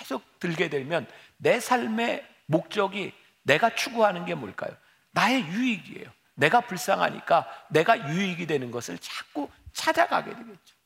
계속 0.08 0.40
들게 0.40 0.70
되면 0.70 1.06
내 1.36 1.60
삶의 1.60 2.26
목적이 2.46 3.12
내가 3.42 3.74
추구하는 3.74 4.24
게 4.24 4.34
뭘까요? 4.34 4.74
나의 5.10 5.46
유익이에요. 5.48 6.10
내가 6.34 6.62
불쌍하니까 6.62 7.66
내가 7.68 8.08
유익이 8.10 8.46
되는 8.46 8.70
것을 8.70 8.98
자꾸 8.98 9.50
찾아가게 9.74 10.30
되겠죠. 10.34 10.76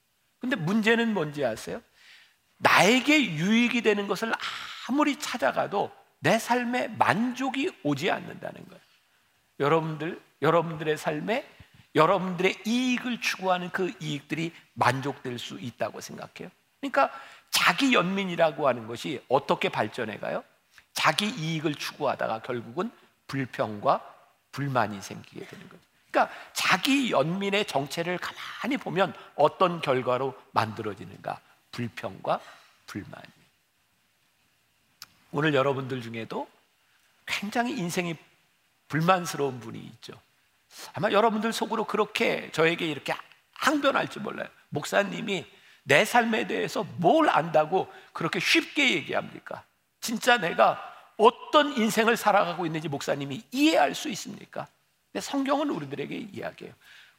근데 0.40 0.56
문제는 0.56 1.14
뭔지 1.14 1.44
아세요? 1.44 1.80
나에게 2.58 3.34
유익이 3.34 3.82
되는 3.82 4.08
것을 4.08 4.32
아무리 4.88 5.16
찾아가도 5.18 5.92
내 6.18 6.38
삶에 6.38 6.88
만족이 6.88 7.70
오지 7.84 8.10
않는다는 8.10 8.66
거예요. 8.66 8.80
여러분들, 9.60 10.20
여러분들의 10.40 10.96
삶에 10.96 11.48
여러분들의 11.94 12.62
이익을 12.66 13.20
추구하는 13.20 13.70
그 13.70 13.92
이익들이 14.00 14.52
만족될 14.74 15.38
수 15.38 15.60
있다고 15.60 16.00
생각해요. 16.00 16.50
그러니까 16.80 17.12
자기 17.62 17.94
연민이라고 17.94 18.66
하는 18.66 18.88
것이 18.88 19.24
어떻게 19.28 19.68
발전해 19.68 20.18
가요? 20.18 20.42
자기 20.94 21.28
이익을 21.28 21.76
추구하다가 21.76 22.40
결국은 22.40 22.90
불평과 23.28 24.00
불만이 24.50 25.00
생기게 25.00 25.46
되는 25.46 25.68
거죠. 25.68 25.80
그러니까 26.10 26.34
자기 26.54 27.12
연민의 27.12 27.66
정체를 27.66 28.18
가만히 28.18 28.78
보면 28.78 29.14
어떤 29.36 29.80
결과로 29.80 30.34
만들어지는가? 30.50 31.40
불평과 31.70 32.40
불만이. 32.88 33.26
오늘 35.30 35.54
여러분들 35.54 36.02
중에도 36.02 36.48
굉장히 37.26 37.78
인생이 37.78 38.16
불만스러운 38.88 39.60
분이 39.60 39.78
있죠. 39.78 40.20
아마 40.94 41.12
여러분들 41.12 41.52
속으로 41.52 41.84
그렇게 41.84 42.50
저에게 42.50 42.90
이렇게 42.90 43.14
항변할지 43.54 44.18
몰라요. 44.18 44.48
목사님이 44.70 45.46
내 45.84 46.04
삶에 46.04 46.46
대해서 46.46 46.84
뭘 46.98 47.28
안다고 47.28 47.92
그렇게 48.12 48.40
쉽게 48.40 48.94
얘기합니까? 48.94 49.64
진짜 50.00 50.38
내가 50.38 50.80
어떤 51.16 51.72
인생을 51.76 52.16
살아가고 52.16 52.66
있는지 52.66 52.88
목사님이 52.88 53.42
이해할 53.50 53.94
수 53.94 54.08
있습니까? 54.10 54.66
근데 55.12 55.24
성경은 55.24 55.70
우리들에게 55.70 56.28
이야기해요. 56.32 56.74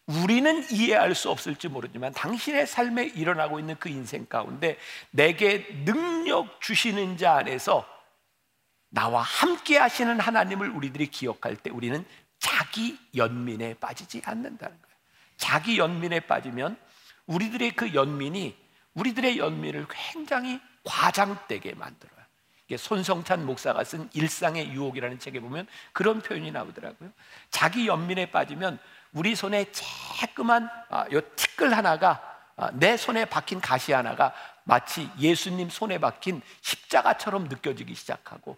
우리는 0.06 0.66
이해할 0.70 1.16
수 1.16 1.30
없을지 1.30 1.70
모르지만 1.70 2.12
당신의 2.14 2.68
삶에 2.68 3.06
일어나고 3.06 3.60
있는 3.60 3.76
그 3.80 3.88
인생 3.88 4.26
가운데 4.26 4.78
내게 5.12 5.66
능력 5.86 6.60
주시는 6.60 7.18
자 7.18 7.36
안에서 7.36 7.88
나와 8.90 9.22
함께 9.22 9.78
하시는 9.78 10.20
하나님을 10.20 10.70
우리들이 10.70 11.08
기억할 11.08 11.56
때 11.56 11.70
우리는 11.70 12.06
자기 12.38 13.00
연민에 13.16 13.76
빠지지 13.76 14.22
않는다는 14.26 14.76
거예요. 14.82 14.98
자기 15.38 15.78
연민에 15.78 16.22
빠지면 16.22 16.78
우리들의 17.28 17.72
그 17.72 17.94
연민이 17.94 18.56
우리들의 18.94 19.38
연민을 19.38 19.88
굉장히 19.90 20.60
과장되게 20.84 21.74
만들어요. 21.76 22.14
손성찬 22.78 23.46
목사가 23.46 23.84
쓴 23.84 24.10
일상의 24.14 24.72
유혹이라는 24.72 25.20
책에 25.20 25.40
보면 25.40 25.68
그런 25.92 26.22
표현이 26.22 26.52
나오더라고요. 26.52 27.12
자기 27.50 27.88
연민에 27.88 28.32
빠지면 28.32 28.80
우리 29.12 29.36
손에 29.36 29.66
쬐끄만 29.66 30.70
아, 30.90 31.06
요 31.12 31.22
티끌 31.36 31.74
하나가 31.74 32.22
아, 32.56 32.72
내 32.74 32.98
손에 32.98 33.26
박힌 33.26 33.62
가시 33.62 33.94
하나가 33.94 34.34
마치 34.64 35.10
예수님 35.20 35.70
손에 35.70 36.00
박힌 36.00 36.42
십자가처럼 36.62 37.46
느껴지기 37.46 37.94
시작하고 37.96 38.58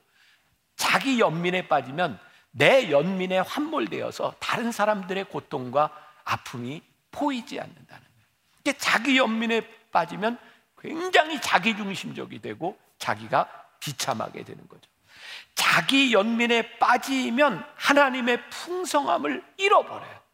자기 0.76 1.20
연민에 1.20 1.68
빠지면 1.68 2.20
내 2.52 2.90
연민에 2.92 3.40
환몰되어서 3.40 4.36
다른 4.40 4.72
사람들의 4.72 5.26
고통과 5.26 5.90
아픔이 6.24 6.82
보이지 7.12 7.60
않는다는 7.60 8.15
거예요. 8.66 8.78
자기 8.78 9.18
연민에 9.18 9.62
빠지면 9.92 10.38
굉장히 10.80 11.40
자기중심적이 11.40 12.42
되고 12.42 12.78
자기가 12.98 13.48
비참하게 13.80 14.44
되는 14.44 14.68
거죠. 14.68 14.90
자기 15.54 16.14
연민에 16.14 16.78
빠지면 16.80 17.66
하나님의 17.76 18.50
풍성함을 18.50 19.44
잃어버려요. 19.58 20.26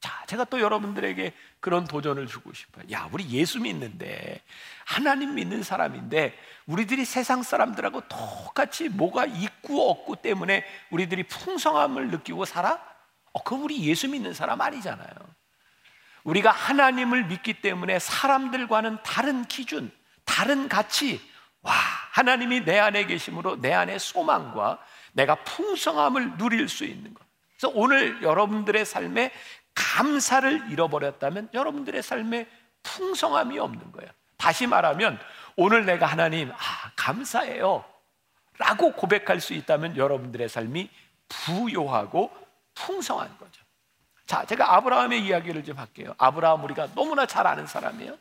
자, 0.00 0.22
제가 0.26 0.44
또 0.44 0.60
여러분들에게 0.60 1.32
그런 1.60 1.86
도전을 1.86 2.26
주고 2.26 2.52
싶어요. 2.52 2.84
야, 2.92 3.08
우리 3.10 3.26
예수 3.30 3.58
믿는데, 3.58 4.42
하나님 4.84 5.34
믿는 5.34 5.62
사람인데, 5.62 6.38
우리들이 6.66 7.06
세상 7.06 7.42
사람들하고 7.42 8.02
똑같이 8.08 8.90
뭐가 8.90 9.24
있고 9.24 9.90
없고 9.90 10.16
때문에 10.16 10.62
우리들이 10.90 11.22
풍성함을 11.22 12.10
느끼고 12.10 12.44
살아? 12.44 12.78
어, 13.32 13.42
그럼 13.42 13.62
우리 13.62 13.82
예수 13.88 14.06
믿는 14.08 14.34
사람 14.34 14.60
아니잖아요. 14.60 15.08
우리가 16.24 16.50
하나님을 16.50 17.26
믿기 17.26 17.60
때문에 17.60 17.98
사람들과는 17.98 18.98
다른 19.02 19.44
기준, 19.44 19.90
다른 20.24 20.68
가치, 20.68 21.20
와, 21.62 21.72
하나님이 22.12 22.64
내 22.64 22.78
안에 22.78 23.06
계심으로 23.06 23.60
내 23.60 23.72
안에 23.72 23.98
소망과 23.98 24.78
내가 25.12 25.36
풍성함을 25.36 26.36
누릴 26.36 26.68
수 26.68 26.84
있는 26.84 27.14
것. 27.14 27.24
그래서 27.56 27.72
오늘 27.74 28.22
여러분들의 28.22 28.84
삶에 28.84 29.32
감사를 29.74 30.70
잃어버렸다면 30.70 31.50
여러분들의 31.52 32.02
삶에 32.02 32.48
풍성함이 32.82 33.58
없는 33.58 33.92
거예요. 33.92 34.10
다시 34.36 34.66
말하면 34.66 35.18
오늘 35.56 35.86
내가 35.86 36.06
하나님, 36.06 36.50
아, 36.50 36.56
감사해요. 36.96 37.84
라고 38.58 38.92
고백할 38.92 39.40
수 39.40 39.52
있다면 39.54 39.96
여러분들의 39.96 40.48
삶이 40.48 40.90
부요하고 41.28 42.30
풍성한 42.74 43.38
거죠. 43.38 43.63
자, 44.26 44.44
제가 44.46 44.74
아브라함의 44.76 45.24
이야기를 45.24 45.64
좀 45.64 45.78
할게요. 45.78 46.14
아브라함 46.18 46.64
우리가 46.64 46.94
너무나 46.94 47.26
잘 47.26 47.46
아는 47.46 47.66
사람이에요. 47.66 48.16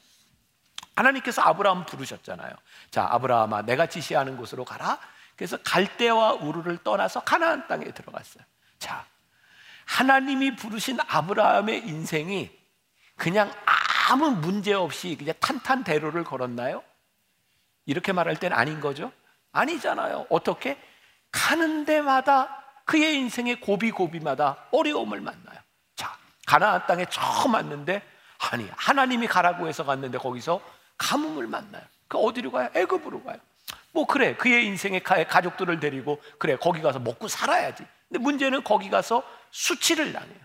하나님께서 0.96 1.42
아브라함 1.42 1.86
부르셨잖아요. 1.86 2.54
자, 2.92 3.08
아브라함아, 3.10 3.64
내가 3.64 3.88
지시하는 3.88 4.38
곳으로 4.38 4.66
가라. 4.66 5.00
그래서 5.36 5.58
갈대와 5.64 6.34
우르를 6.34 6.78
떠나서 6.84 7.22
가나안 7.22 7.68
땅에 7.68 7.86
들어갔어요. 7.86 8.44
자, 8.78 9.06
하나님이 9.86 10.56
부르신 10.56 11.00
아브라함의 11.08 11.88
인생이 11.88 12.52
그냥 13.16 13.52
아무 14.10 14.32
문제 14.32 14.74
없이 14.74 15.16
그냥 15.18 15.34
탄탄대로를 15.40 16.24
걸었나요? 16.24 16.84
이렇게 17.86 18.12
말할 18.14 18.36
땐 18.38 18.54
아닌 18.54 18.80
거죠? 18.80 19.12
아니잖아요. 19.52 20.28
어떻게? 20.30 20.78
가는 21.32 21.86
데마다 21.86 22.64
그의 22.86 23.16
인생의 23.18 23.62
고비고비마다 23.62 24.68
어려움을 24.72 25.22
만나요. 25.22 25.63
자, 26.46 26.60
가나안 26.60 26.86
땅에 26.88 27.06
처음 27.10 27.54
왔는데 27.54 28.02
아니 28.52 28.70
하나님이 28.76 29.28
가라고 29.28 29.68
해서 29.68 29.84
갔는데 29.84 30.18
거기서 30.18 30.62
가뭄을 30.98 31.48
만나요. 31.48 31.84
그 32.08 32.18
어디로 32.18 32.52
가요? 32.52 32.70
애굽으로 32.74 33.24
가요. 33.24 33.38
뭐 33.92 34.06
그래 34.06 34.36
그의 34.36 34.66
인생의 34.66 35.04
가족들을 35.04 35.80
데리고 35.80 36.22
그래 36.38 36.58
거기 36.58 36.82
가서 36.82 37.00
먹고 37.00 37.28
살아야지. 37.28 37.86
근데 38.10 38.20
문제는 38.20 38.64
거기 38.64 38.90
가서 38.90 39.24
수치를 39.52 40.14
당해요. 40.14 40.40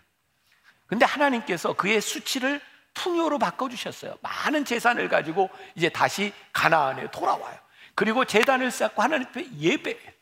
근데 0.87 1.05
하나님께서 1.05 1.75
그의 1.75 2.01
수치를 2.01 2.61
풍요로 2.95 3.39
바꿔 3.39 3.69
주셨어요. 3.69 4.17
많은 4.23 4.65
재산을 4.65 5.09
가지고 5.09 5.51
이제 5.75 5.89
다시 5.89 6.33
가나안에 6.53 7.11
돌아와요. 7.11 7.57
그리고 7.95 8.25
재단을 8.25 8.71
쌓고 8.71 9.03
하나님 9.03 9.27
앞에 9.29 9.47
예배해요. 9.59 10.13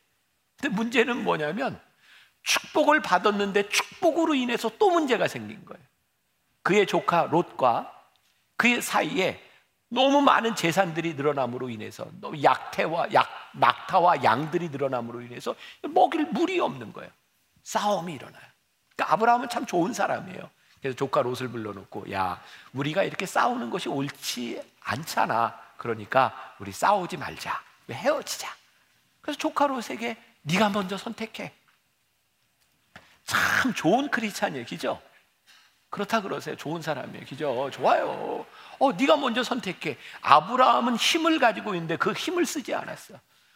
근데 0.60 0.74
문제는 0.74 1.22
뭐냐면 1.22 1.80
축복을 2.46 3.02
받았는데 3.02 3.68
축복으로 3.68 4.34
인해서 4.34 4.70
또 4.78 4.90
문제가 4.90 5.26
생긴 5.26 5.64
거예요. 5.64 5.82
그의 6.62 6.86
조카 6.86 7.24
롯과 7.24 7.92
그 8.56 8.80
사이에 8.80 9.42
너무 9.88 10.20
많은 10.20 10.54
재산들이 10.54 11.14
늘어남으로 11.14 11.68
인해서 11.68 12.06
너무 12.20 12.42
약태와 12.42 13.12
약 13.12 13.28
낙타와 13.54 14.22
양들이 14.24 14.68
늘어남으로 14.68 15.22
인해서 15.22 15.54
먹일 15.82 16.26
물이 16.26 16.60
없는 16.60 16.92
거예요. 16.92 17.10
싸움이 17.64 18.14
일어나요. 18.14 18.42
그러니까 18.94 19.14
아브라함은 19.14 19.48
참 19.48 19.66
좋은 19.66 19.92
사람이에요. 19.92 20.48
그래서 20.80 20.96
조카 20.96 21.22
롯을 21.22 21.48
불러놓고 21.48 22.12
야 22.12 22.40
우리가 22.72 23.02
이렇게 23.02 23.26
싸우는 23.26 23.70
것이 23.70 23.88
옳지 23.88 24.62
않잖아. 24.80 25.58
그러니까 25.76 26.54
우리 26.60 26.70
싸우지 26.70 27.16
말자. 27.16 27.60
헤어지자. 27.90 28.48
그래서 29.20 29.38
조카 29.38 29.66
롯에게 29.66 30.16
네가 30.42 30.68
먼저 30.70 30.96
선택해. 30.96 31.52
참 33.26 33.74
좋은 33.74 34.08
크리스찬이에요, 34.08 34.64
그죠? 34.64 35.00
그렇다 35.90 36.20
그러세요. 36.22 36.56
좋은 36.56 36.80
사람이에요, 36.80 37.26
그죠? 37.26 37.70
좋아요. 37.72 38.46
어, 38.78 38.92
네가 38.92 39.16
먼저 39.16 39.42
선택해. 39.42 39.98
아브라함은 40.22 40.96
힘을 40.96 41.38
가지고 41.38 41.74
있는데 41.74 41.96
그 41.96 42.12
힘을 42.12 42.46
쓰지 42.46 42.74
않았어. 42.74 43.14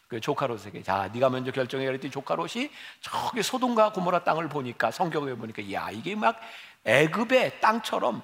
그 0.09 0.20
조카롯에게 0.20 0.83
자 0.83 1.09
네가 1.12 1.30
먼저 1.30 1.52
결정해 1.52 1.87
그랬더니 1.87 2.11
조카롯이 2.11 2.68
저기 3.00 3.44
소돔과 3.44 3.92
고모라 3.92 4.24
땅을 4.24 4.48
보니까 4.48 4.90
성경에 4.90 5.35
보니까 5.35 5.72
야 5.72 5.88
이게 5.92 6.16
막 6.16 6.40
애굽의 6.85 7.61
땅처럼 7.61 8.20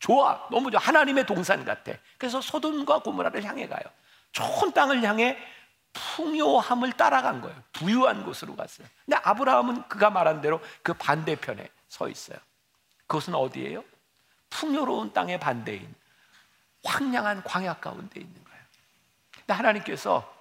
좋아 0.00 0.48
너무 0.50 0.72
좋아 0.72 0.80
하나님의 0.80 1.24
동산 1.24 1.64
같아 1.64 1.92
그래서 2.18 2.40
소돔과 2.40 2.98
고모라를 2.98 3.44
향해 3.44 3.68
가요 3.68 3.82
좋은 4.32 4.72
땅을 4.72 5.04
향해 5.04 5.38
풍요함을 5.94 6.92
따라간 6.92 7.40
거예요 7.40 7.56
부유한 7.72 8.24
곳으로 8.24 8.54
갔어요 8.54 8.86
근데 9.04 9.16
아브라함은 9.22 9.88
그가 9.88 10.10
말한 10.10 10.40
대로 10.40 10.60
그 10.82 10.92
반대편에 10.92 11.68
서 11.88 12.08
있어요 12.08 12.38
그것은 13.06 13.34
어디예요? 13.34 13.82
풍요로운 14.50 15.12
땅의 15.12 15.40
반대인 15.40 15.94
황량한 16.84 17.44
광야 17.44 17.74
가운데 17.74 18.20
있는 18.20 18.44
거예요 18.44 18.60
근데 19.30 19.54
하나님께서 19.54 20.34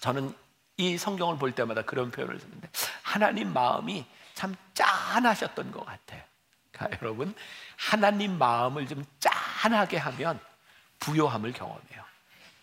저는 0.00 0.34
이 0.76 0.98
성경을 0.98 1.38
볼 1.38 1.52
때마다 1.52 1.82
그런 1.82 2.10
표현을 2.10 2.38
쓰는데 2.38 2.68
하나님 3.02 3.52
마음이 3.52 4.04
참 4.34 4.54
짠하셨던 4.74 5.70
것 5.70 5.86
같아요. 5.86 6.22
그러니까 6.72 6.98
여러분 7.00 7.34
하나님 7.76 8.36
마음을 8.36 8.86
좀 8.86 9.04
짠하게 9.20 9.98
하면 9.98 10.40
부요함을 10.98 11.52
경험해요. 11.52 12.03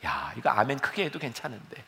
야 0.06 0.34
이거 0.38 0.50
아멘 0.50 0.80
크게 0.80 1.06
해도 1.06 1.20
괜찮은데 1.20 1.84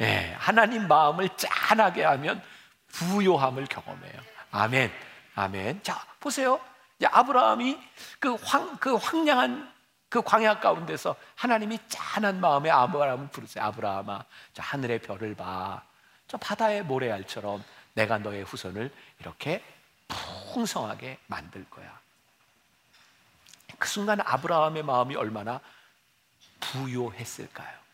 예, 0.00 0.34
하나님 0.38 0.88
마음을 0.88 1.28
짠하게 1.36 2.04
하면 2.04 2.42
부요함을 2.88 3.66
경험해요. 3.66 4.20
아멘 4.50 4.92
아멘. 5.34 5.82
자 5.82 6.04
보세요. 6.20 6.60
아브라함이 7.04 7.78
그 8.18 8.36
황 8.46 8.76
그 8.78 8.94
황량한 8.94 9.74
그 10.08 10.22
광야 10.22 10.60
가운데서 10.60 11.16
하나님이 11.34 11.80
짠한 11.88 12.40
마음에 12.40 12.70
아브라함을 12.70 13.28
부르세요. 13.30 13.64
아브라함아, 13.64 14.24
저 14.52 14.62
하늘의 14.62 15.00
별을 15.00 15.34
봐. 15.34 15.82
저 16.28 16.36
바다의 16.36 16.84
모래알처럼 16.84 17.64
내가 17.94 18.18
너의 18.18 18.44
후손을 18.44 18.92
이렇게 19.18 19.62
풍성하게 20.52 21.18
만들 21.26 21.64
거야. 21.68 21.98
그 23.76 23.88
순간 23.88 24.20
아브라함의 24.20 24.84
마음이 24.84 25.16
얼마나 25.16 25.60
부요했을까요? 26.72 27.84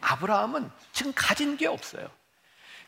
아브라함은 0.00 0.70
지금 0.92 1.12
가진 1.14 1.56
게 1.56 1.66
없어요. 1.66 2.08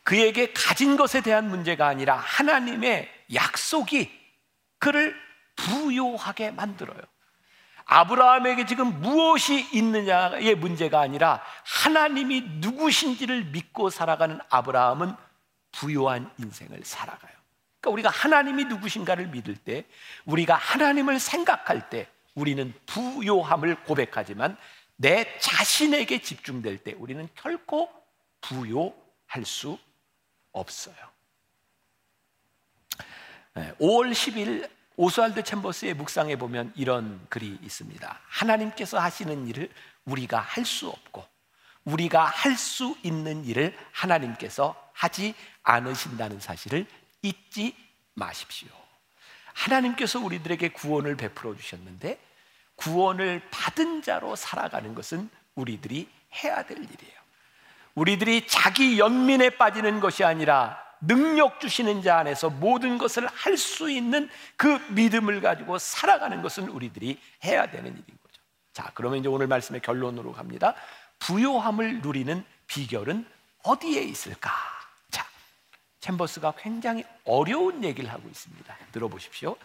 그에게 0.02 0.52
가진 0.52 0.96
것에 0.96 1.22
대한 1.22 1.48
문제가 1.48 1.86
아니라 1.86 2.16
하나님의 2.16 3.08
약속이 3.32 4.10
그를 4.78 5.16
부요하게 5.56 6.50
만들어요. 6.50 7.00
아브라함에게 7.86 8.66
지금 8.66 9.00
무엇이 9.00 9.68
있느냐의 9.72 10.54
문제가 10.54 11.00
아니라 11.00 11.42
하나님이 11.64 12.42
누구신지를 12.60 13.44
믿고 13.46 13.90
살아가는 13.90 14.38
아브라함은 14.48 15.14
부요한 15.72 16.30
인생을 16.38 16.80
살아가요. 16.84 17.32
그러니까 17.80 17.90
우리가 17.90 18.10
하나님이 18.10 18.64
누구신가를 18.64 19.28
믿을 19.28 19.56
때, 19.56 19.84
우리가 20.24 20.54
하나님을 20.54 21.18
생각할 21.18 21.90
때, 21.90 22.08
우리는 22.34 22.72
부요함을 22.86 23.84
고백하지만 23.84 24.56
내 24.96 25.38
자신에게 25.38 26.22
집중될 26.22 26.78
때 26.78 26.92
우리는 26.92 27.28
결코 27.34 27.90
부요할 28.40 29.44
수 29.44 29.78
없어요. 30.52 30.94
5월 33.54 34.12
10일 34.12 34.70
오스왈드 34.96 35.42
챔버스의 35.42 35.94
묵상에 35.94 36.36
보면 36.36 36.72
이런 36.76 37.24
글이 37.28 37.58
있습니다. 37.62 38.20
하나님께서 38.26 38.98
하시는 38.98 39.46
일을 39.48 39.70
우리가 40.04 40.38
할 40.38 40.64
수 40.64 40.88
없고 40.88 41.24
우리가 41.84 42.24
할 42.24 42.56
수 42.56 42.96
있는 43.02 43.44
일을 43.44 43.76
하나님께서 43.92 44.74
하지 44.92 45.34
않으신다는 45.62 46.40
사실을 46.40 46.86
잊지 47.22 47.76
마십시오. 48.14 48.68
하나님께서 49.52 50.18
우리들에게 50.20 50.70
구원을 50.70 51.16
베풀어 51.16 51.56
주셨는데 51.56 52.18
구원을 52.76 53.42
받은 53.50 54.02
자로 54.02 54.36
살아가는 54.36 54.94
것은 54.94 55.30
우리들이 55.54 56.08
해야 56.42 56.64
될 56.64 56.78
일이에요. 56.78 57.14
우리들이 57.94 58.46
자기 58.48 58.98
연민에 58.98 59.50
빠지는 59.50 60.00
것이 60.00 60.24
아니라 60.24 60.82
능력 61.00 61.60
주시는 61.60 62.02
자 62.02 62.18
안에서 62.18 62.50
모든 62.50 62.98
것을 62.98 63.26
할 63.26 63.56
수 63.56 63.90
있는 63.90 64.28
그 64.56 64.78
믿음을 64.90 65.40
가지고 65.40 65.78
살아가는 65.78 66.42
것은 66.42 66.68
우리들이 66.68 67.20
해야 67.44 67.70
되는 67.70 67.92
일인 67.92 68.04
거죠. 68.22 68.40
자, 68.72 68.90
그러면 68.94 69.20
이제 69.20 69.28
오늘 69.28 69.46
말씀의 69.46 69.80
결론으로 69.82 70.32
갑니다. 70.32 70.74
부요함을 71.20 72.00
누리는 72.00 72.44
비결은 72.66 73.26
어디에 73.62 74.02
있을까? 74.02 74.50
자, 75.10 75.24
챔버스가 76.00 76.54
굉장히 76.58 77.04
어려운 77.24 77.84
얘기를 77.84 78.10
하고 78.10 78.28
있습니다. 78.28 78.76
들어보십시오. 78.92 79.56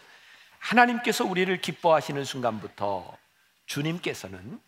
하나님께서 0.60 1.24
우리를 1.24 1.60
기뻐하시는 1.60 2.24
순간부터 2.24 3.16
주님께서는 3.66 4.60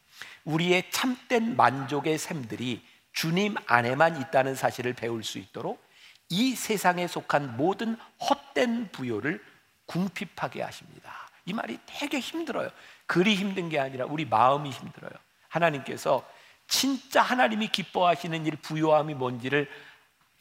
우리의 0.44 0.90
참된 0.90 1.57
만족의 1.57 2.18
샘들이 2.18 2.85
주님 3.12 3.55
안에만 3.66 4.20
있다는 4.20 4.55
사실을 4.55 4.94
배울 4.94 5.22
수 5.22 5.38
있도록 5.38 5.83
이 6.28 6.55
세상에 6.55 7.07
속한 7.07 7.57
모든 7.57 7.96
헛된 8.20 8.90
부요를 8.90 9.44
궁핍하게 9.87 10.62
하십니다. 10.62 11.12
이 11.44 11.52
말이 11.52 11.78
되게 11.87 12.18
힘들어요. 12.18 12.70
글이 13.07 13.35
힘든 13.35 13.68
게 13.68 13.78
아니라 13.78 14.07
우리 14.07 14.24
마음이 14.24 14.70
힘들어요. 14.70 15.12
하나님께서 15.48 16.26
진짜 16.66 17.20
하나님이 17.20 17.68
기뻐하시는 17.68 18.46
일, 18.46 18.57
부요함이 18.57 19.14
뭔지를 19.14 19.68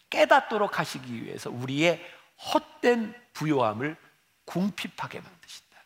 깨닫도록 0.09 0.79
하시기 0.79 1.23
위해서 1.23 1.49
우리의 1.49 2.01
헛된 2.53 3.13
부요함을 3.33 3.97
궁핍하게 4.45 5.19
만드신다. 5.19 5.77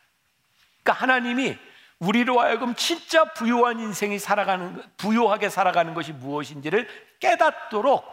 그러니까 0.82 0.92
하나님이 0.92 1.58
우리로 1.98 2.40
하여금 2.40 2.74
진짜 2.74 3.24
부요한 3.32 3.80
인생이 3.80 4.18
살아가는 4.18 4.82
부요하게 4.96 5.48
살아가는 5.48 5.94
것이 5.94 6.12
무엇인지를 6.12 7.16
깨닫도록 7.20 8.04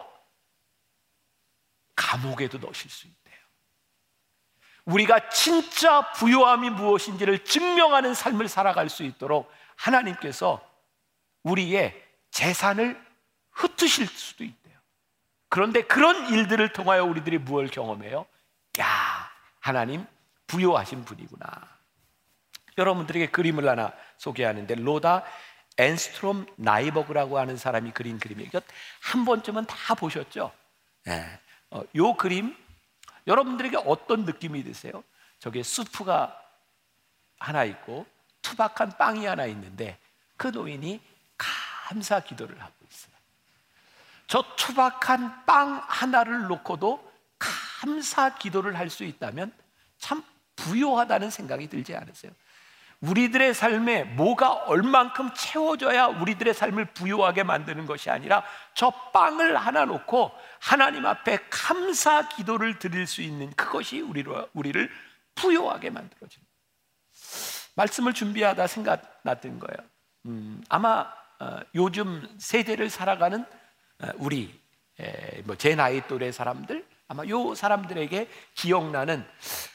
감옥에도 1.95 2.57
넣으실 2.59 2.89
수 2.89 3.07
있대요. 3.07 3.35
우리가 4.85 5.29
진짜 5.29 6.11
부요함이 6.13 6.69
무엇인지를 6.71 7.43
증명하는 7.45 8.13
삶을 8.13 8.47
살아갈 8.47 8.89
수 8.89 9.03
있도록 9.03 9.51
하나님께서 9.75 10.61
우리의 11.43 12.01
재산을 12.31 13.01
흩으실 13.51 14.07
수도 14.07 14.43
있대요. 14.43 14.77
그런데 15.49 15.83
그런 15.83 16.29
일들을 16.29 16.73
통하여 16.73 17.03
우리들이 17.03 17.37
무엇을 17.37 17.69
경험해요? 17.69 18.25
야, 18.79 19.31
하나님 19.59 20.05
부요하신 20.53 21.03
분이구나. 21.05 21.47
여러분들에게 22.77 23.27
그림을 23.31 23.67
하나 23.67 23.91
소개하는데 24.17 24.75
로다 24.75 25.23
앤스트롬 25.77 26.45
나이버그라고 26.57 27.39
하는 27.39 27.57
사람이 27.57 27.91
그린 27.91 28.19
그림이에요. 28.19 28.51
한 29.01 29.25
번쯤은 29.25 29.65
다 29.65 29.95
보셨죠? 29.95 30.51
네. 31.05 31.39
어, 31.71 31.81
요 31.95 32.13
그림 32.13 32.55
여러분들에게 33.25 33.77
어떤 33.85 34.25
느낌이 34.25 34.63
드세요? 34.63 35.03
저게 35.39 35.63
수프가 35.63 36.39
하나 37.39 37.63
있고 37.63 38.05
투박한 38.43 38.97
빵이 38.99 39.25
하나 39.25 39.45
있는데 39.47 39.97
그 40.37 40.47
노인이 40.47 41.01
감사 41.35 42.19
기도를 42.19 42.61
하고 42.61 42.73
있어요. 42.91 43.13
저 44.27 44.43
투박한 44.55 45.45
빵 45.45 45.83
하나를 45.87 46.43
놓고도 46.43 47.11
감사 47.39 48.35
기도를 48.35 48.77
할 48.77 48.89
수 48.91 49.03
있다면 49.03 49.51
참 49.97 50.23
부요하다는 50.55 51.29
생각이 51.29 51.67
들지 51.67 51.95
않으세요? 51.95 52.31
우리들의 53.01 53.53
삶에 53.53 54.05
뭐가 54.05 54.53
얼만큼 54.53 55.31
채워져야 55.35 56.07
우리들의 56.07 56.53
삶을 56.53 56.85
부유하게 56.93 57.43
만드는 57.43 57.85
것이 57.85 58.09
아니라 58.09 58.43
저 58.73 58.91
빵을 59.11 59.57
하나 59.57 59.83
놓고 59.83 60.31
하나님 60.59 61.05
앞에 61.05 61.39
감사 61.49 62.29
기도를 62.29 62.79
드릴 62.79 63.05
수 63.05 63.21
있는 63.21 63.51
그것이 63.55 63.99
우리로, 63.99 64.47
우리를 64.53 64.89
부유하게 65.35 65.89
만들어줍니다. 65.89 66.53
말씀을 67.75 68.13
준비하다 68.13 68.67
생각났던 68.67 69.59
거예요. 69.59 69.89
음, 70.27 70.63
아마 70.69 71.11
어, 71.39 71.59
요즘 71.75 72.25
세대를 72.37 72.89
살아가는 72.89 73.45
어, 74.01 74.07
우리 74.15 74.61
뭐제 75.45 75.75
나이 75.75 76.07
또래 76.07 76.31
사람들 76.31 76.85
아마 77.07 77.25
요 77.27 77.55
사람들에게 77.55 78.29
기억나는 78.53 79.25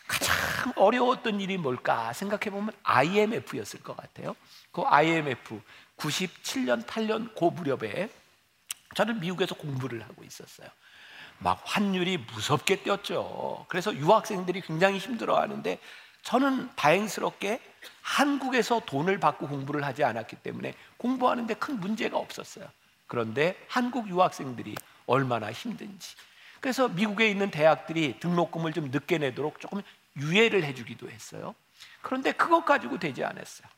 가장 0.06 0.34
어려웠던 0.76 1.40
일이 1.40 1.56
뭘까 1.56 2.12
생각해 2.12 2.50
보면 2.50 2.72
IMF였을 2.82 3.82
것 3.82 3.96
같아요. 3.96 4.36
그 4.72 4.82
IMF 4.82 5.60
97년 5.96 6.84
8년 6.86 7.34
고 7.34 7.50
무렵에 7.50 8.08
저는 8.94 9.20
미국에서 9.20 9.54
공부를 9.54 10.02
하고 10.02 10.24
있었어요. 10.24 10.68
막 11.38 11.62
환율이 11.64 12.18
무섭게 12.18 12.82
뛰었죠. 12.82 13.66
그래서 13.68 13.94
유학생들이 13.94 14.60
굉장히 14.62 14.98
힘들어하는데 14.98 15.78
저는 16.22 16.70
다행스럽게 16.74 17.60
한국에서 18.02 18.80
돈을 18.84 19.20
받고 19.20 19.48
공부를 19.48 19.84
하지 19.84 20.04
않았기 20.04 20.36
때문에 20.36 20.74
공부하는데 20.96 21.54
큰 21.54 21.78
문제가 21.80 22.18
없었어요. 22.18 22.68
그런데 23.06 23.56
한국 23.68 24.08
유학생들이 24.08 24.74
얼마나 25.06 25.50
힘든지 25.52 26.16
그래서 26.60 26.88
미국에 26.88 27.28
있는 27.28 27.50
대학들이 27.50 28.18
등록금을 28.20 28.72
좀 28.72 28.90
늦게 28.90 29.18
내도록 29.18 29.60
조금 29.60 29.82
유예를 30.18 30.64
해주기도 30.64 31.10
했어요. 31.10 31.54
그런데 32.02 32.32
그것 32.32 32.64
가지고 32.64 32.98
되지 32.98 33.24
않았어요. 33.24 33.68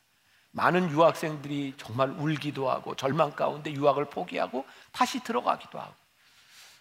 많은 0.51 0.89
유학생들이 0.89 1.75
정말 1.77 2.09
울기도 2.09 2.69
하고 2.69 2.95
절망 2.95 3.31
가운데 3.31 3.71
유학을 3.71 4.05
포기하고 4.05 4.65
다시 4.91 5.23
들어가기도 5.23 5.79
하고. 5.79 5.93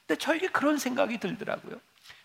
근데 0.07 0.19
저에게 0.19 0.49
그런 0.49 0.77
생각이 0.79 1.19
들더라고요. 1.19 1.81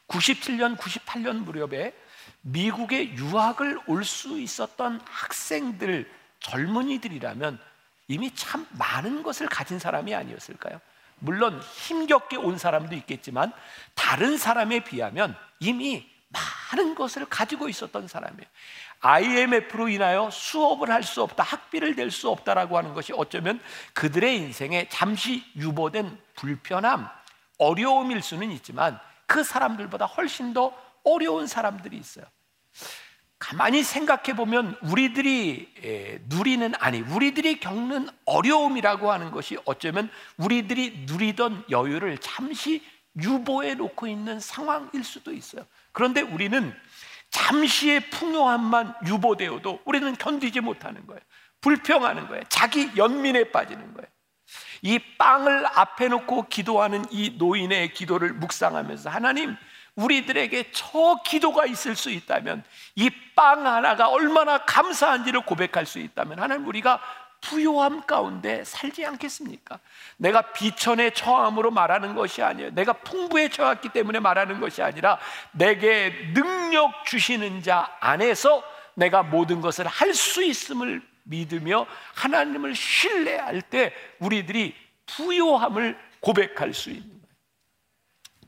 97년, 0.08 0.78
98년 0.78 1.38
무렵에 1.44 1.94
미국에 2.42 3.16
유학을 3.16 3.80
올 3.88 4.04
수 4.04 4.40
있었던 4.40 5.02
학생들, 5.06 6.10
젊은이들이라면 6.40 7.60
이미 8.08 8.34
참 8.36 8.68
많은 8.72 9.24
것을 9.24 9.48
가진 9.48 9.80
사람이 9.80 10.14
아니었을까요? 10.14 10.80
물론 11.20 11.60
힘겹게 11.60 12.38
온 12.38 12.58
사람도 12.58 12.96
있겠지만 12.96 13.52
다른 13.94 14.38
사람에 14.38 14.84
비하면 14.84 15.36
이미 15.60 16.08
많은 16.72 16.96
것을 16.96 17.26
가지고 17.26 17.70
있었던 17.70 18.08
사람이에요. 18.08 18.48
IMF로 19.02 19.90
인하여 19.90 20.30
수업을 20.32 20.90
할 20.90 21.04
수 21.04 21.22
없다, 21.22 21.44
학비를 21.44 21.96
낼 21.96 22.10
수 22.12 22.30
없다라고 22.30 22.78
하는 22.78 22.94
것이 22.94 23.14
어쩌면 23.16 23.62
그들의 23.94 24.38
인생에 24.38 24.88
잠시 24.90 25.44
유보된 25.56 26.18
불편함, 26.36 27.08
어려움일 27.58 28.22
수는 28.22 28.52
있지만 28.52 29.00
그 29.28 29.44
사람들보다 29.44 30.06
훨씬 30.06 30.54
더 30.54 30.74
어려운 31.04 31.46
사람들이 31.48 31.98
있어요. 31.98 32.26
가만히 33.38 33.84
생각해 33.84 34.36
보면 34.36 34.78
우리들이 34.82 36.22
누리는 36.28 36.74
아니 36.80 37.02
우리들이 37.02 37.60
겪는 37.60 38.10
어려움이라고 38.26 39.12
하는 39.12 39.30
것이 39.32 39.58
어쩌면 39.66 40.10
우리들이 40.38 41.06
누리던 41.06 41.66
여유를 41.70 42.18
잠시 42.20 42.84
유보해 43.22 43.76
놓고 43.76 44.08
있는 44.08 44.40
상황일 44.40 45.04
수도 45.04 45.32
있어요. 45.32 45.66
그런데 45.96 46.22
우리는 46.22 46.74
잠시의 47.32 48.10
풍요함만 48.12 48.96
유보되어도 49.08 49.82
우리는 49.86 50.16
견디지 50.16 50.62
못하는 50.62 51.06
거예요. 51.08 51.20
불평하는 51.62 52.28
거예요. 52.28 52.44
자기 52.50 52.92
연민에 52.96 53.52
빠지는 53.52 53.94
거예요. 53.94 54.08
이 54.84 55.00
빵을 55.18 55.66
앞에 55.66 56.08
놓고 56.10 56.48
기도하는 56.50 57.04
이 57.10 57.36
노인의 57.38 57.94
기도를 57.94 58.34
묵상하면서 58.34 59.10
하나님 59.10 59.56
우리들에게 59.96 60.72
저 60.72 61.22
기도가 61.26 61.66
있을 61.66 61.96
수 61.96 62.12
있다면 62.12 62.64
이 62.96 63.10
빵 63.36 63.68
하나가 63.68 64.08
얼마나 64.08 64.60
감사한지를 64.60 65.42
고백할 65.42 65.86
수 65.86 66.00
있다면 66.00 66.40
하나님 66.40 66.66
우리가 66.68 67.02
부요함 67.46 68.06
가운데 68.08 68.64
살지 68.64 69.06
않겠습니까? 69.06 69.80
내가 70.18 70.54
비천에 70.54 71.12
처함으로 71.12 71.70
말하는 71.70 72.16
것이 72.16 72.42
아니에요. 72.42 72.72
내가 72.72 72.94
풍부에 72.94 73.50
처했기 73.50 73.90
때문에 73.90 74.20
말하는 74.20 74.60
것이 74.60 74.82
아니라 74.82 75.20
내게 75.52 76.12
능력 76.34 77.06
주시는 77.06 77.62
자 77.62 77.96
안에서 78.00 78.64
내가 78.96 79.22
모든 79.22 79.62
것을 79.62 79.86
할 79.86 80.14
수 80.14 80.44
있음을 80.44 81.02
믿으며 81.24 81.86
하나님을 82.16 82.76
신뢰할 82.76 83.62
때 83.62 83.94
우리들이 84.20 84.76
부요함을 85.06 85.98
고백할 86.22 86.74
수 86.74 86.90
있는 86.90 87.16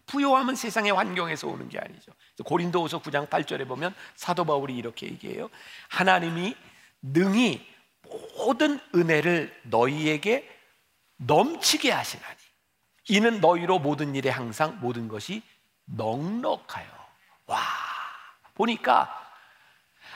부요함은 0.07 0.55
세상의 0.55 0.93
환경에서 0.93 1.47
오는 1.47 1.67
게 1.69 1.77
아니죠. 1.77 2.13
고린도후서 2.45 3.01
9장 3.01 3.27
8절에 3.29 3.67
보면 3.67 3.93
사도 4.15 4.45
바울이 4.45 4.75
이렇게 4.75 5.05
얘기해요. 5.07 5.49
하나님이 5.89 6.55
능히 7.01 7.76
모든 8.37 8.79
은혜를 8.95 9.53
너희에게 9.63 10.49
넘치게 11.17 11.91
하시나니 11.91 12.35
이는 13.09 13.39
너희로 13.39 13.79
모든 13.79 14.15
일에 14.15 14.29
항상 14.29 14.77
모든 14.81 15.07
것이 15.07 15.41
넉넉하여. 15.85 16.85
와 17.47 17.59
보니까 18.53 19.27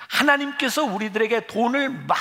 하나님께서 0.10 0.84
우리들에게 0.84 1.48
돈을 1.48 1.90
막 1.90 2.18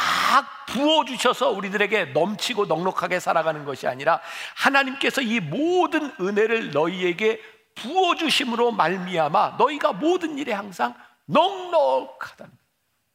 부어주셔서 0.69 1.51
우리들에게 1.51 2.07
넘치고 2.07 2.67
넉넉하게 2.67 3.19
살아가는 3.19 3.65
것이 3.65 3.89
아니라 3.89 4.21
하나님께서 4.55 5.21
이 5.23 5.41
모든 5.41 6.13
은혜를 6.21 6.71
너희에게 6.71 7.41
부어주심으로 7.75 8.73
말미암아 8.73 9.57
너희가 9.59 9.93
모든 9.93 10.39
일에 10.39 10.53
항상 10.53 10.95
넉넉하다는 11.27 12.60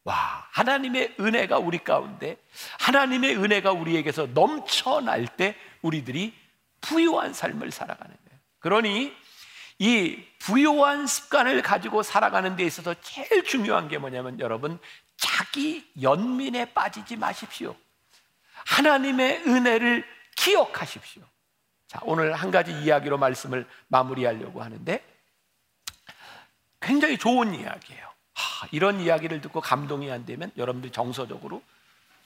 와 0.05 0.47
하나님의 0.51 1.15
은혜가 1.19 1.57
우리 1.57 1.79
가운데 1.79 2.37
하나님의 2.79 3.37
은혜가 3.37 3.71
우리에게서 3.71 4.27
넘쳐날 4.27 5.27
때 5.35 5.55
우리들이 5.81 6.33
부유한 6.79 7.33
삶을 7.33 7.71
살아가는 7.71 8.15
거예요. 8.15 8.39
그러니 8.59 9.13
이 9.79 10.23
부요한 10.39 11.07
습관을 11.07 11.63
가지고 11.63 12.03
살아가는 12.03 12.55
데 12.55 12.63
있어서 12.63 12.93
제일 13.01 13.43
중요한 13.43 13.87
게 13.87 13.97
뭐냐면 13.97 14.39
여러분 14.39 14.79
자기 15.17 15.91
연민에 15.99 16.73
빠지지 16.73 17.17
마십시오. 17.17 17.75
하나님의 18.65 19.43
은혜를 19.47 20.05
기억하십시오. 20.35 21.23
자, 21.87 21.99
오늘 22.03 22.33
한 22.33 22.51
가지 22.51 22.71
이야기로 22.71 23.17
말씀을 23.17 23.67
마무리하려고 23.87 24.61
하는데 24.61 25.03
굉장히 26.79 27.17
좋은 27.17 27.55
이야기예요. 27.55 28.14
하, 28.35 28.67
이런 28.71 28.99
이야기를 28.99 29.41
듣고 29.41 29.61
감동이 29.61 30.11
안 30.11 30.25
되면 30.25 30.51
여러분들 30.57 30.91
정서적으로 30.91 31.63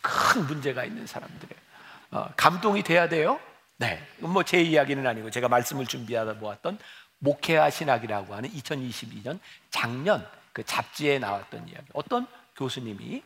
큰 0.01 0.45
문제가 0.47 0.83
있는 0.83 1.07
사람들이에요. 1.07 1.61
어, 2.11 2.29
감동이 2.35 2.83
돼야 2.83 3.07
돼요. 3.07 3.39
네, 3.77 4.05
뭐 4.19 4.43
제 4.43 4.61
이야기는 4.61 5.05
아니고 5.07 5.29
제가 5.31 5.47
말씀을 5.47 5.85
준비하다 5.85 6.39
보았던 6.39 6.79
목회와 7.19 7.69
신학이라고 7.69 8.35
하는 8.35 8.49
2022년 8.51 9.39
작년 9.69 10.27
그 10.53 10.63
잡지에 10.65 11.19
나왔던 11.19 11.67
이야기. 11.69 11.85
어떤 11.93 12.27
교수님이 12.55 13.23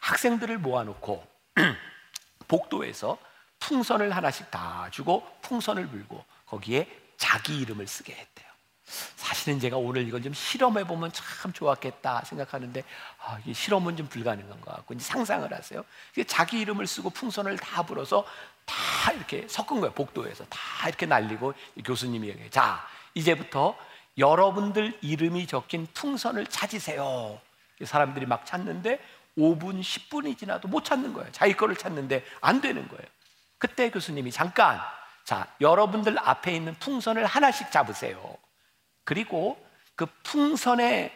학생들을 0.00 0.58
모아놓고 0.58 1.26
복도에서 2.48 3.18
풍선을 3.60 4.14
하나씩 4.14 4.50
다 4.50 4.88
주고 4.90 5.26
풍선을 5.42 5.86
불고 5.88 6.24
거기에 6.46 6.88
자기 7.16 7.58
이름을 7.60 7.86
쓰게 7.86 8.12
했대요. 8.14 8.43
사실은 9.16 9.58
제가 9.58 9.76
오늘 9.76 10.06
이걸 10.06 10.22
좀 10.22 10.34
실험해 10.34 10.84
보면 10.84 11.10
참 11.12 11.52
좋았겠다 11.52 12.24
생각하는데 12.24 12.84
아, 13.18 13.38
이 13.46 13.54
실험은 13.54 13.96
좀 13.96 14.08
불가능한 14.08 14.60
것 14.60 14.76
같고 14.76 14.94
이제 14.94 15.04
상상을 15.04 15.52
하세요. 15.52 15.84
자기 16.26 16.60
이름을 16.60 16.86
쓰고 16.86 17.10
풍선을 17.10 17.56
다 17.58 17.82
불어서 17.84 18.26
다 18.66 19.12
이렇게 19.12 19.46
섞은 19.48 19.80
거예요. 19.80 19.92
복도에서 19.92 20.44
다 20.46 20.88
이렇게 20.88 21.06
날리고 21.06 21.54
교수님이 21.84 22.28
얘기해. 22.28 22.50
자, 22.50 22.86
이제부터 23.14 23.76
여러분들 24.18 24.98
이름이 25.00 25.46
적힌 25.46 25.86
풍선을 25.94 26.46
찾으세요. 26.46 27.40
사람들이 27.84 28.26
막 28.26 28.46
찾는데 28.46 29.00
5분, 29.36 29.80
10분이 29.80 30.38
지나도 30.38 30.68
못 30.68 30.84
찾는 30.84 31.12
거예요. 31.12 31.30
자기 31.32 31.54
거를 31.54 31.76
찾는데 31.76 32.24
안 32.40 32.60
되는 32.60 32.86
거예요. 32.86 33.04
그때 33.58 33.90
교수님이 33.90 34.30
잠깐, 34.30 34.80
자, 35.24 35.48
여러분들 35.60 36.18
앞에 36.18 36.54
있는 36.54 36.74
풍선을 36.74 37.26
하나씩 37.26 37.72
잡으세요. 37.72 38.36
그리고 39.04 39.62
그 39.94 40.06
풍선에 40.22 41.12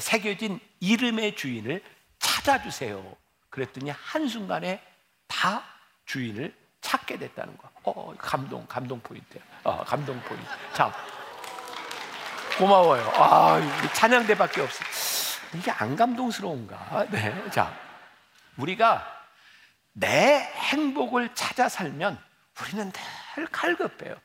새겨진 0.00 0.60
이름의 0.80 1.36
주인을 1.36 1.82
찾아주세요. 2.18 3.16
그랬더니 3.50 3.90
한순간에 3.90 4.82
다 5.26 5.62
주인을 6.06 6.54
찾게 6.80 7.18
됐다는 7.18 7.56
거. 7.56 7.70
어, 7.84 8.14
감동, 8.18 8.66
감동 8.66 9.00
포인트예요. 9.00 9.44
어, 9.64 9.84
감동 9.84 10.20
포인트. 10.20 10.46
자, 10.72 10.92
고마워요. 12.58 13.02
아, 13.16 13.60
찬양대밖에 13.94 14.60
없어. 14.60 14.84
이게 15.54 15.70
안 15.70 15.96
감동스러운가? 15.96 17.06
네. 17.10 17.50
자, 17.50 17.74
우리가 18.56 19.06
내 19.92 20.38
행복을 20.54 21.34
찾아 21.34 21.68
살면 21.68 22.18
우리는 22.60 22.92
늘 23.36 23.46
갈급해요. 23.46 24.16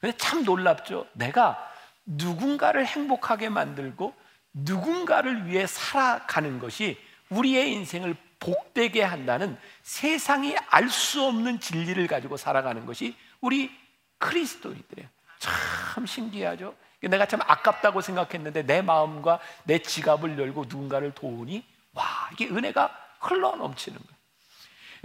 근데 0.00 0.16
참 0.16 0.44
놀랍죠. 0.44 1.06
내가 1.12 1.72
누군가를 2.06 2.86
행복하게 2.86 3.48
만들고 3.48 4.14
누군가를 4.52 5.46
위해 5.46 5.66
살아가는 5.66 6.58
것이 6.58 6.98
우리의 7.28 7.72
인생을 7.72 8.16
복되게 8.38 9.02
한다는 9.02 9.58
세상이 9.82 10.56
알 10.70 10.88
수 10.88 11.22
없는 11.24 11.60
진리를 11.60 12.06
가지고 12.06 12.36
살아가는 12.36 12.86
것이 12.86 13.16
우리 13.40 13.70
그리스도인들이에요. 14.18 15.08
참 15.38 16.06
신기하죠. 16.06 16.74
내가 17.02 17.26
참 17.26 17.40
아깝다고 17.42 18.00
생각했는데 18.00 18.64
내 18.64 18.82
마음과 18.82 19.40
내 19.64 19.78
지갑을 19.78 20.38
열고 20.38 20.64
누군가를 20.68 21.12
도우니 21.12 21.64
와 21.92 22.04
이게 22.32 22.46
은혜가 22.46 22.90
흘러 23.20 23.56
넘치는 23.56 23.98
거예요. 23.98 24.15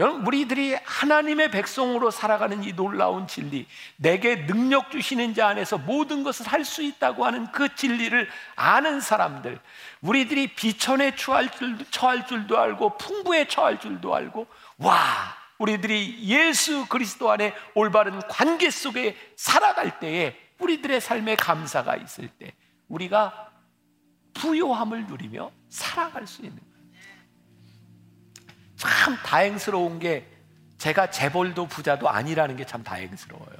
여러분 0.01 0.25
우리들이 0.25 0.75
하나님의 0.83 1.51
백성으로 1.51 2.09
살아가는 2.09 2.63
이 2.63 2.73
놀라운 2.73 3.27
진리, 3.27 3.67
내게 3.97 4.47
능력 4.47 4.89
주시는 4.89 5.35
자 5.35 5.49
안에서 5.49 5.77
모든 5.77 6.23
것을 6.23 6.47
할 6.47 6.65
수 6.65 6.81
있다고 6.81 7.23
하는 7.23 7.51
그 7.51 7.75
진리를 7.75 8.27
아는 8.55 8.99
사람들, 8.99 9.59
우리들이 10.01 10.55
비천에 10.55 11.15
처할, 11.15 11.51
줄, 11.51 11.77
처할 11.91 12.25
줄도 12.25 12.57
알고 12.57 12.97
풍부에 12.97 13.47
처할 13.47 13.79
줄도 13.79 14.15
알고, 14.15 14.47
와 14.77 14.95
우리들이 15.59 16.17
예수 16.23 16.87
그리스도 16.87 17.29
안에 17.29 17.53
올바른 17.75 18.19
관계 18.27 18.71
속에 18.71 19.15
살아갈 19.35 19.99
때에 19.99 20.35
우리들의 20.57 20.99
삶에 20.99 21.35
감사가 21.35 21.95
있을 21.97 22.27
때 22.27 22.53
우리가 22.87 23.51
부요함을 24.33 25.05
누리며 25.05 25.51
살아갈 25.69 26.25
수 26.25 26.41
있는. 26.41 26.70
참 28.89 29.17
다행스러운 29.23 29.99
게 29.99 30.27
제가 30.77 31.11
재벌도 31.11 31.67
부자도 31.67 32.09
아니라는 32.09 32.55
게 32.57 32.65
참 32.65 32.83
다행스러워요. 32.83 33.57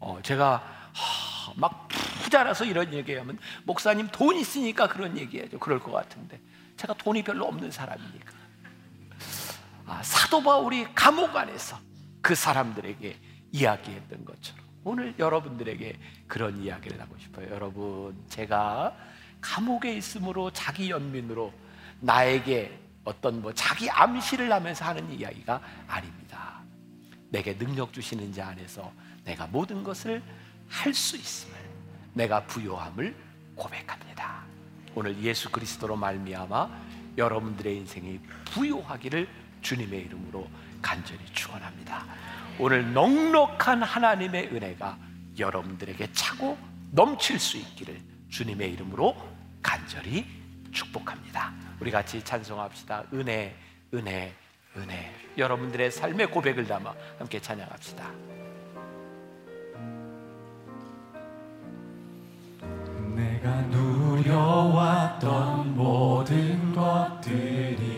어, 0.00 0.18
제가 0.22 0.62
하, 0.92 1.52
막 1.56 1.88
부자라서 2.22 2.64
이런 2.64 2.92
얘기하면 2.92 3.38
목사님 3.64 4.08
돈 4.12 4.36
있으니까 4.36 4.88
그런 4.88 5.16
얘기해죠. 5.16 5.58
그럴 5.58 5.80
것 5.80 5.92
같은데 5.92 6.40
제가 6.76 6.94
돈이 6.94 7.22
별로 7.22 7.46
없는 7.46 7.70
사람이니까 7.70 8.32
아, 9.86 10.02
사도 10.02 10.42
바울이 10.42 10.86
감옥 10.94 11.34
안에서 11.36 11.78
그 12.20 12.34
사람들에게 12.34 13.16
이야기했던 13.52 14.24
것처럼 14.24 14.64
오늘 14.84 15.14
여러분들에게 15.18 15.98
그런 16.26 16.62
이야기를 16.62 17.00
하고 17.00 17.16
싶어요. 17.18 17.48
여러분, 17.50 18.16
제가 18.28 18.94
감옥에 19.40 19.94
있으므로 19.94 20.50
자기 20.50 20.90
연민으로 20.90 21.52
나에게 22.00 22.78
어떤 23.08 23.40
뭐 23.40 23.54
자기 23.54 23.88
암시를 23.88 24.52
하면서 24.52 24.84
하는 24.84 25.10
이야기가 25.10 25.62
아닙니다. 25.86 26.60
내게 27.30 27.56
능력 27.56 27.90
주시는 27.90 28.34
자 28.34 28.48
안에서 28.48 28.92
내가 29.24 29.46
모든 29.46 29.82
것을 29.82 30.22
할 30.68 30.92
수 30.92 31.16
있음을 31.16 31.56
내가 32.12 32.44
부요함을 32.44 33.16
고백합니다. 33.54 34.42
오늘 34.94 35.18
예수 35.22 35.50
그리스도로 35.50 35.96
말미암아 35.96 36.68
여러분들의 37.16 37.78
인생이 37.78 38.20
부요하기를 38.52 39.26
주님의 39.62 40.02
이름으로 40.02 40.46
간절히 40.82 41.24
축원합니다. 41.32 42.04
오늘 42.58 42.92
넉넉한 42.92 43.84
하나님의 43.84 44.48
은혜가 44.48 44.98
여러분들에게 45.38 46.12
차고 46.12 46.58
넘칠 46.90 47.38
수 47.38 47.56
있기를 47.56 47.98
주님의 48.28 48.70
이름으로 48.74 49.16
간절히 49.62 50.26
축복합니다. 50.72 51.52
우리 51.80 51.90
같이 51.90 52.22
찬송합시다. 52.22 53.04
은혜, 53.12 53.54
은혜, 53.94 54.34
은혜. 54.76 55.12
여러분들의 55.36 55.90
삶의 55.90 56.30
고백을 56.30 56.66
담아 56.66 56.94
함께 57.18 57.40
찬양합시다. 57.40 58.10
내가 63.14 63.62
누려왔던 63.62 65.26
모든 65.74 66.72
것들이 66.72 67.88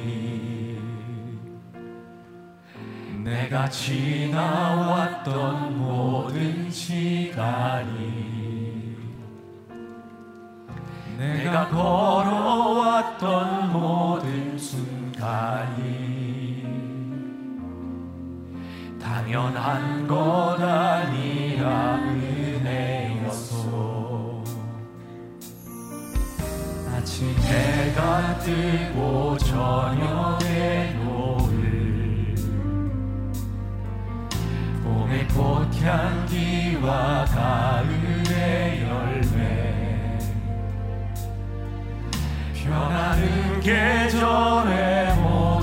내가 3.23 3.69
지나왔던 3.69 5.29
모든 5.79 6.71
시간이 6.71 8.30
내가 11.21 11.69
걸어왔던 11.69 13.19
모든 13.75 14.57
순간이 14.57 15.91
당연한 18.99 20.09
것 20.09 20.57
아니라 20.59 21.97
은혜였소. 22.57 23.53
아침 26.91 27.37
해가 27.37 28.39
뜨고 28.39 29.37
저녁에 29.37 30.71
봄의 35.11 35.29
꽃향기와 35.29 37.25
가을 37.27 38.00
변하는 42.71 43.61
계절의 43.61 45.17
모 45.17 45.60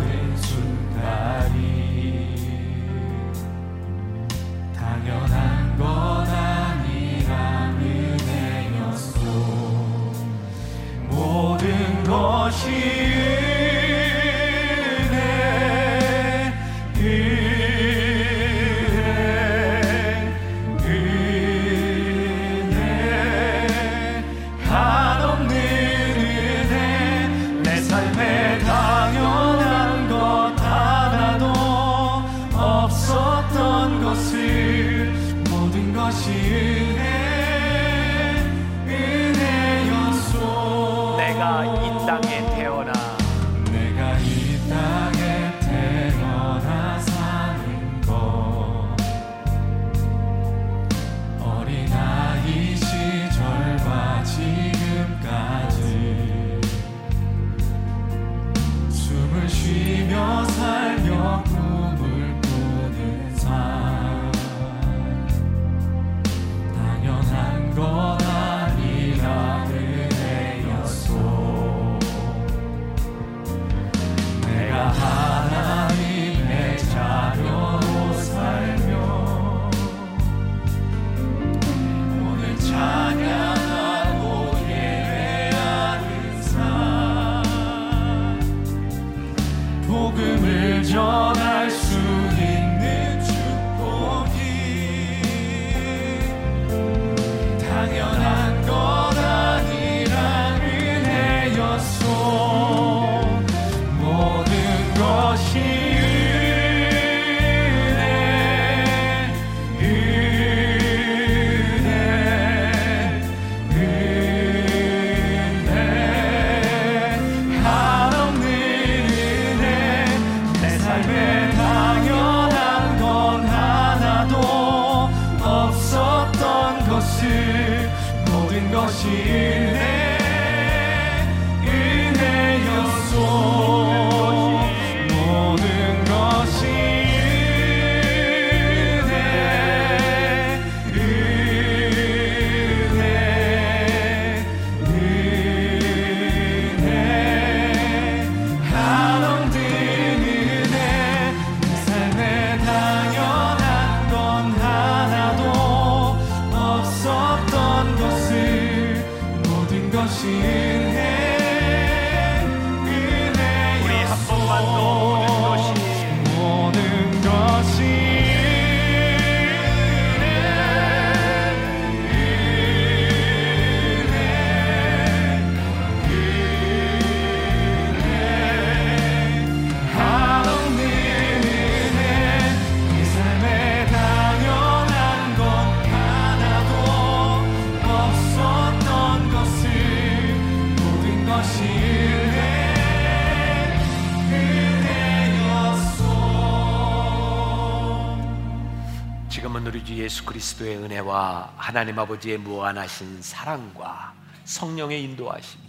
그리스도의 200.57 200.77
은혜와 200.77 201.53
하나님 201.55 201.97
아버지의 201.99 202.37
무한하신 202.39 203.21
사랑과 203.21 204.13
성령의 204.43 205.03
인도하심이 205.03 205.63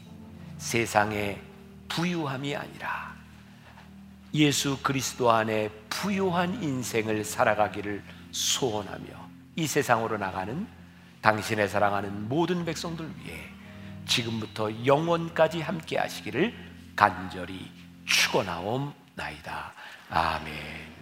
세상의 0.59 1.41
부유함이 1.89 2.57
아니라 2.57 3.15
예수 4.35 4.79
그리스도 4.83 5.31
안에 5.31 5.69
부유한 5.89 6.63
인생을 6.63 7.25
살아가기를 7.25 8.03
소원하며 8.33 9.07
이 9.57 9.67
세상으로 9.67 10.19
나가는 10.19 10.67
당신의 11.21 11.69
사랑하는 11.69 12.29
모든 12.29 12.65
백성들 12.65 13.11
위해 13.23 13.51
지금부터 14.07 14.87
영원까지 14.87 15.61
함께 15.61 15.99
하시기를 15.99 16.55
간절히 16.97 17.71
축원하옵나이다. 18.07 19.73
아멘. 20.11 20.98